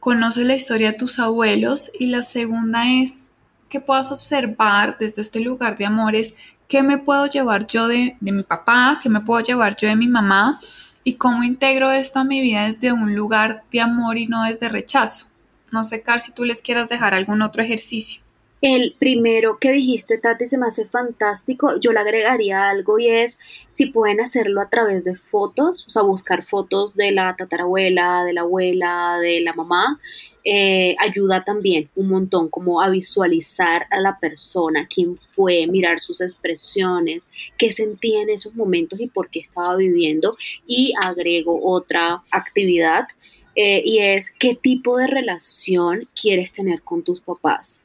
conoce 0.00 0.44
la 0.44 0.54
historia 0.54 0.92
de 0.92 0.98
tus 0.98 1.18
abuelos 1.18 1.90
y 1.98 2.06
la 2.06 2.22
segunda 2.22 2.88
es 2.88 3.31
que 3.72 3.80
puedas 3.80 4.12
observar 4.12 4.98
desde 5.00 5.22
este 5.22 5.40
lugar 5.40 5.78
de 5.78 5.86
amores 5.86 6.34
qué 6.68 6.82
me 6.82 6.98
puedo 6.98 7.24
llevar 7.24 7.66
yo 7.66 7.88
de, 7.88 8.18
mi 8.20 8.42
papá, 8.42 9.00
qué 9.02 9.08
me 9.08 9.20
puedo 9.20 9.40
llevar 9.42 9.76
yo 9.76 9.88
de 9.88 9.96
mi 9.96 10.08
mamá 10.08 10.60
y 11.04 11.14
cómo 11.14 11.42
integro 11.42 11.90
esto 11.90 12.18
a 12.18 12.24
mi 12.24 12.42
vida 12.42 12.66
desde 12.66 12.92
un 12.92 13.14
lugar 13.14 13.64
de 13.72 13.80
amor 13.80 14.18
y 14.18 14.26
no 14.26 14.44
desde 14.44 14.68
rechazo. 14.68 15.28
No 15.70 15.84
sé, 15.84 16.02
Car, 16.02 16.20
si 16.20 16.32
tú 16.32 16.44
les 16.44 16.60
quieras 16.60 16.90
dejar 16.90 17.14
algún 17.14 17.40
otro 17.40 17.62
ejercicio. 17.62 18.20
El 18.62 18.94
primero 18.96 19.58
que 19.58 19.72
dijiste, 19.72 20.18
Tati, 20.18 20.46
se 20.46 20.56
me 20.56 20.68
hace 20.68 20.84
fantástico. 20.86 21.80
Yo 21.80 21.90
le 21.90 21.98
agregaría 21.98 22.70
algo 22.70 23.00
y 23.00 23.08
es 23.08 23.36
si 23.74 23.86
pueden 23.86 24.20
hacerlo 24.20 24.60
a 24.60 24.70
través 24.70 25.02
de 25.02 25.16
fotos, 25.16 25.84
o 25.88 25.90
sea, 25.90 26.02
buscar 26.02 26.44
fotos 26.44 26.94
de 26.94 27.10
la 27.10 27.34
tatarabuela, 27.34 28.22
de 28.22 28.32
la 28.34 28.42
abuela, 28.42 29.18
de 29.20 29.40
la 29.40 29.52
mamá, 29.52 29.98
eh, 30.44 30.94
ayuda 31.00 31.42
también 31.42 31.90
un 31.96 32.08
montón 32.08 32.48
como 32.50 32.80
a 32.80 32.88
visualizar 32.88 33.86
a 33.90 33.98
la 33.98 34.20
persona, 34.20 34.86
quién 34.86 35.18
fue, 35.32 35.66
mirar 35.66 35.98
sus 35.98 36.20
expresiones, 36.20 37.26
qué 37.58 37.72
sentía 37.72 38.22
en 38.22 38.30
esos 38.30 38.54
momentos 38.54 39.00
y 39.00 39.08
por 39.08 39.28
qué 39.28 39.40
estaba 39.40 39.74
viviendo. 39.74 40.36
Y 40.68 40.92
agrego 41.02 41.58
otra 41.68 42.22
actividad 42.30 43.08
eh, 43.56 43.82
y 43.84 43.98
es 43.98 44.30
qué 44.38 44.54
tipo 44.54 44.98
de 44.98 45.08
relación 45.08 46.08
quieres 46.14 46.52
tener 46.52 46.82
con 46.82 47.02
tus 47.02 47.20
papás 47.20 47.81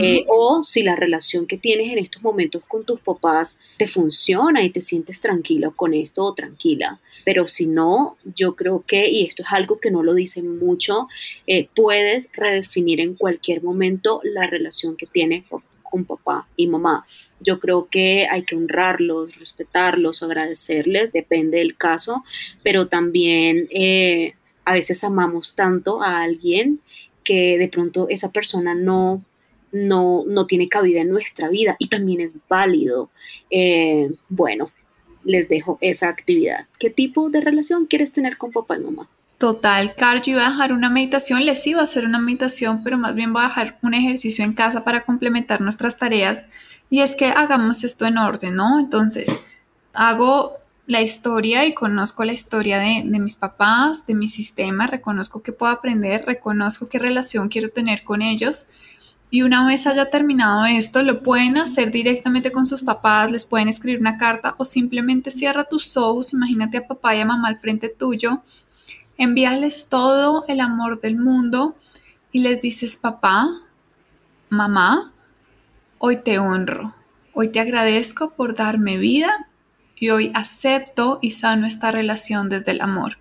eh, 0.00 0.24
o 0.28 0.64
si 0.64 0.82
la 0.82 0.96
relación 0.96 1.46
que 1.46 1.58
tienes 1.58 1.92
en 1.92 1.98
estos 1.98 2.22
momentos 2.22 2.62
con 2.66 2.84
tus 2.84 3.00
papás 3.00 3.58
te 3.76 3.86
funciona 3.86 4.62
y 4.62 4.70
te 4.70 4.80
sientes 4.80 5.20
tranquilo 5.20 5.74
con 5.76 5.94
esto 5.94 6.24
o 6.24 6.34
tranquila. 6.34 7.00
Pero 7.24 7.46
si 7.46 7.66
no, 7.66 8.16
yo 8.34 8.56
creo 8.56 8.84
que, 8.86 9.08
y 9.08 9.24
esto 9.24 9.42
es 9.42 9.48
algo 9.52 9.78
que 9.78 9.90
no 9.90 10.02
lo 10.02 10.14
dicen 10.14 10.58
mucho, 10.58 11.08
eh, 11.46 11.68
puedes 11.74 12.28
redefinir 12.32 13.00
en 13.00 13.14
cualquier 13.14 13.62
momento 13.62 14.20
la 14.24 14.46
relación 14.46 14.96
que 14.96 15.06
tienes 15.06 15.44
con 15.82 16.04
papá 16.04 16.46
y 16.56 16.66
mamá. 16.66 17.06
Yo 17.40 17.58
creo 17.60 17.88
que 17.90 18.26
hay 18.30 18.42
que 18.42 18.56
honrarlos, 18.56 19.36
respetarlos, 19.36 20.22
agradecerles, 20.22 21.12
depende 21.12 21.58
del 21.58 21.76
caso, 21.76 22.24
pero 22.62 22.88
también 22.88 23.68
eh, 23.70 24.34
a 24.64 24.74
veces 24.74 25.02
amamos 25.04 25.54
tanto 25.54 26.02
a 26.02 26.22
alguien 26.22 26.80
que 27.24 27.58
de 27.58 27.68
pronto 27.68 28.06
esa 28.08 28.32
persona 28.32 28.74
no 28.74 29.22
no, 29.72 30.24
no 30.26 30.46
tiene 30.46 30.68
cabida 30.68 31.00
en 31.00 31.10
nuestra 31.10 31.48
vida 31.48 31.76
y 31.78 31.88
también 31.88 32.20
es 32.20 32.34
válido. 32.48 33.10
Eh, 33.50 34.10
bueno, 34.28 34.70
les 35.24 35.48
dejo 35.48 35.78
esa 35.80 36.08
actividad. 36.08 36.66
¿Qué 36.78 36.90
tipo 36.90 37.30
de 37.30 37.40
relación 37.40 37.86
quieres 37.86 38.12
tener 38.12 38.38
con 38.38 38.52
papá 38.52 38.76
y 38.76 38.80
mamá? 38.80 39.08
Total, 39.38 39.94
Car, 39.94 40.22
yo 40.22 40.32
iba 40.32 40.46
a 40.46 40.50
dejar 40.50 40.72
una 40.72 40.90
meditación, 40.90 41.46
les 41.46 41.64
iba 41.66 41.80
a 41.80 41.84
hacer 41.84 42.04
una 42.04 42.18
meditación, 42.18 42.82
pero 42.82 42.98
más 42.98 43.14
bien 43.14 43.32
voy 43.32 43.42
a 43.44 43.48
dejar 43.48 43.78
un 43.82 43.94
ejercicio 43.94 44.44
en 44.44 44.52
casa 44.52 44.82
para 44.82 45.04
complementar 45.04 45.60
nuestras 45.60 45.96
tareas. 45.96 46.46
Y 46.90 47.00
es 47.00 47.14
que 47.14 47.26
hagamos 47.26 47.84
esto 47.84 48.06
en 48.06 48.18
orden, 48.18 48.56
¿no? 48.56 48.80
Entonces, 48.80 49.28
hago 49.92 50.54
la 50.86 51.02
historia 51.02 51.66
y 51.66 51.74
conozco 51.74 52.24
la 52.24 52.32
historia 52.32 52.78
de, 52.78 53.02
de, 53.04 53.18
mis 53.20 53.36
papás, 53.36 54.06
de 54.06 54.14
mi 54.14 54.26
sistema, 54.26 54.86
reconozco 54.86 55.42
que 55.42 55.52
puedo 55.52 55.70
aprender, 55.70 56.24
reconozco 56.24 56.88
qué 56.88 56.98
relación 56.98 57.48
quiero 57.48 57.68
tener 57.68 58.02
con 58.02 58.22
ellos 58.22 58.66
y 59.30 59.42
una 59.42 59.66
vez 59.66 59.86
haya 59.86 60.10
terminado 60.10 60.64
esto, 60.64 61.02
lo 61.02 61.22
pueden 61.22 61.58
hacer 61.58 61.90
directamente 61.90 62.50
con 62.50 62.66
sus 62.66 62.82
papás, 62.82 63.30
les 63.30 63.44
pueden 63.44 63.68
escribir 63.68 64.00
una 64.00 64.16
carta 64.16 64.54
o 64.58 64.64
simplemente 64.64 65.30
cierra 65.30 65.64
tus 65.64 65.96
ojos, 65.96 66.32
imagínate 66.32 66.78
a 66.78 66.86
papá 66.86 67.14
y 67.14 67.20
a 67.20 67.26
mamá 67.26 67.48
al 67.48 67.58
frente 67.58 67.88
tuyo, 67.88 68.42
envíales 69.18 69.88
todo 69.90 70.44
el 70.48 70.60
amor 70.60 71.00
del 71.00 71.18
mundo 71.18 71.76
y 72.32 72.40
les 72.40 72.62
dices, 72.62 72.96
papá, 72.96 73.48
mamá, 74.48 75.12
hoy 75.98 76.16
te 76.16 76.38
honro, 76.38 76.94
hoy 77.34 77.48
te 77.48 77.60
agradezco 77.60 78.34
por 78.34 78.54
darme 78.54 78.96
vida 78.96 79.48
y 79.94 80.10
hoy 80.10 80.30
acepto 80.34 81.18
y 81.20 81.32
sano 81.32 81.66
esta 81.66 81.90
relación 81.90 82.48
desde 82.48 82.72
el 82.72 82.80
amor. 82.80 83.18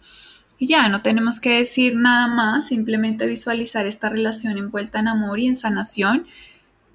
Y 0.60 0.68
ya, 0.68 0.90
no 0.90 1.02
tenemos 1.02 1.40
que 1.40 1.58
decir 1.58 1.96
nada 1.96 2.28
más, 2.28 2.68
simplemente 2.68 3.28
visualizar 3.28 3.86
esta 3.86 4.10
relación 4.10 4.58
envuelta 4.58 5.00
en 5.00 5.08
amor 5.08 5.40
y 5.40 5.48
en 5.48 5.56
sanación. 5.56 6.28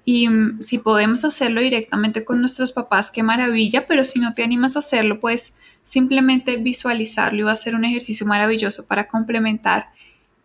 Y 0.05 0.27
mm, 0.27 0.61
si 0.61 0.79
podemos 0.79 1.23
hacerlo 1.23 1.61
directamente 1.61 2.25
con 2.25 2.41
nuestros 2.41 2.73
papás, 2.73 3.09
qué 3.09 3.23
maravilla, 3.23 3.87
pero 3.87 4.03
si 4.03 4.19
no 4.19 4.33
te 4.33 4.43
animas 4.43 4.75
a 4.75 4.79
hacerlo, 4.79 5.19
pues 5.19 5.53
simplemente 5.83 6.57
visualizarlo 6.57 7.39
y 7.39 7.43
va 7.43 7.53
a 7.53 7.57
ser 7.57 7.75
un 7.75 7.85
ejercicio 7.85 8.25
maravilloso 8.25 8.85
para 8.85 9.07
complementar 9.07 9.89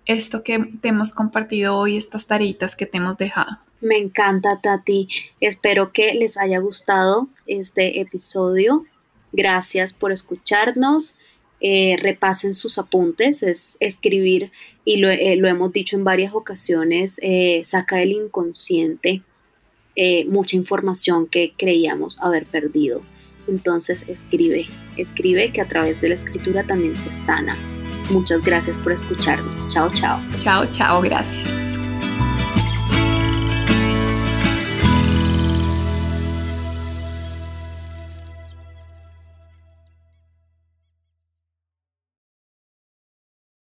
esto 0.05 0.43
que 0.43 0.59
te 0.81 0.89
hemos 0.89 1.13
compartido 1.13 1.77
hoy, 1.77 1.97
estas 1.97 2.27
tareitas 2.27 2.77
que 2.77 2.87
te 2.87 2.99
hemos 2.99 3.19
dejado. 3.19 3.59
Me 3.81 3.97
encanta, 3.97 4.59
Tati. 4.61 5.09
Espero 5.41 5.93
que 5.93 6.15
les 6.15 6.37
haya 6.37 6.59
gustado 6.59 7.29
este 7.47 8.01
episodio. 8.01 8.85
Gracias 9.33 9.93
por 9.93 10.11
escucharnos. 10.11 11.17
Eh, 11.61 11.97
repasen 12.01 12.55
sus 12.55 12.79
apuntes, 12.79 13.43
es 13.43 13.77
escribir, 13.81 14.53
y 14.85 14.99
lo, 14.99 15.09
eh, 15.11 15.33
hemos 15.33 15.73
dicho 15.73 15.97
en 15.97 16.05
varias 16.05 16.33
ocasiones, 16.33 17.19
eh, 17.23 17.63
saca 17.65 17.97
del 17.97 18.13
inconsciente 18.13 19.23
mucha 20.29 20.55
información 20.55 21.27
que 21.27 21.55
creíamos 21.59 22.21
haber 22.21 22.47
perdido. 22.47 23.03
Entonces 23.49 24.09
escribe, 24.09 24.67
escribe 24.97 25.51
que 25.51 25.61
a 25.61 25.65
través 25.65 26.01
de 26.01 26.11
la 26.11 26.15
escritura 26.15 26.63
también 26.63 26.97
se 26.97 27.13
sana. 27.13 27.57
Muchas 28.13 28.45
gracias 28.45 28.79
por 28.79 28.93
escucharnos. 28.93 29.69
Chao, 29.71 29.91
chao. 29.93 30.21
Chao, 30.39 30.67
chao, 30.71 31.03
gracias. 31.03 31.88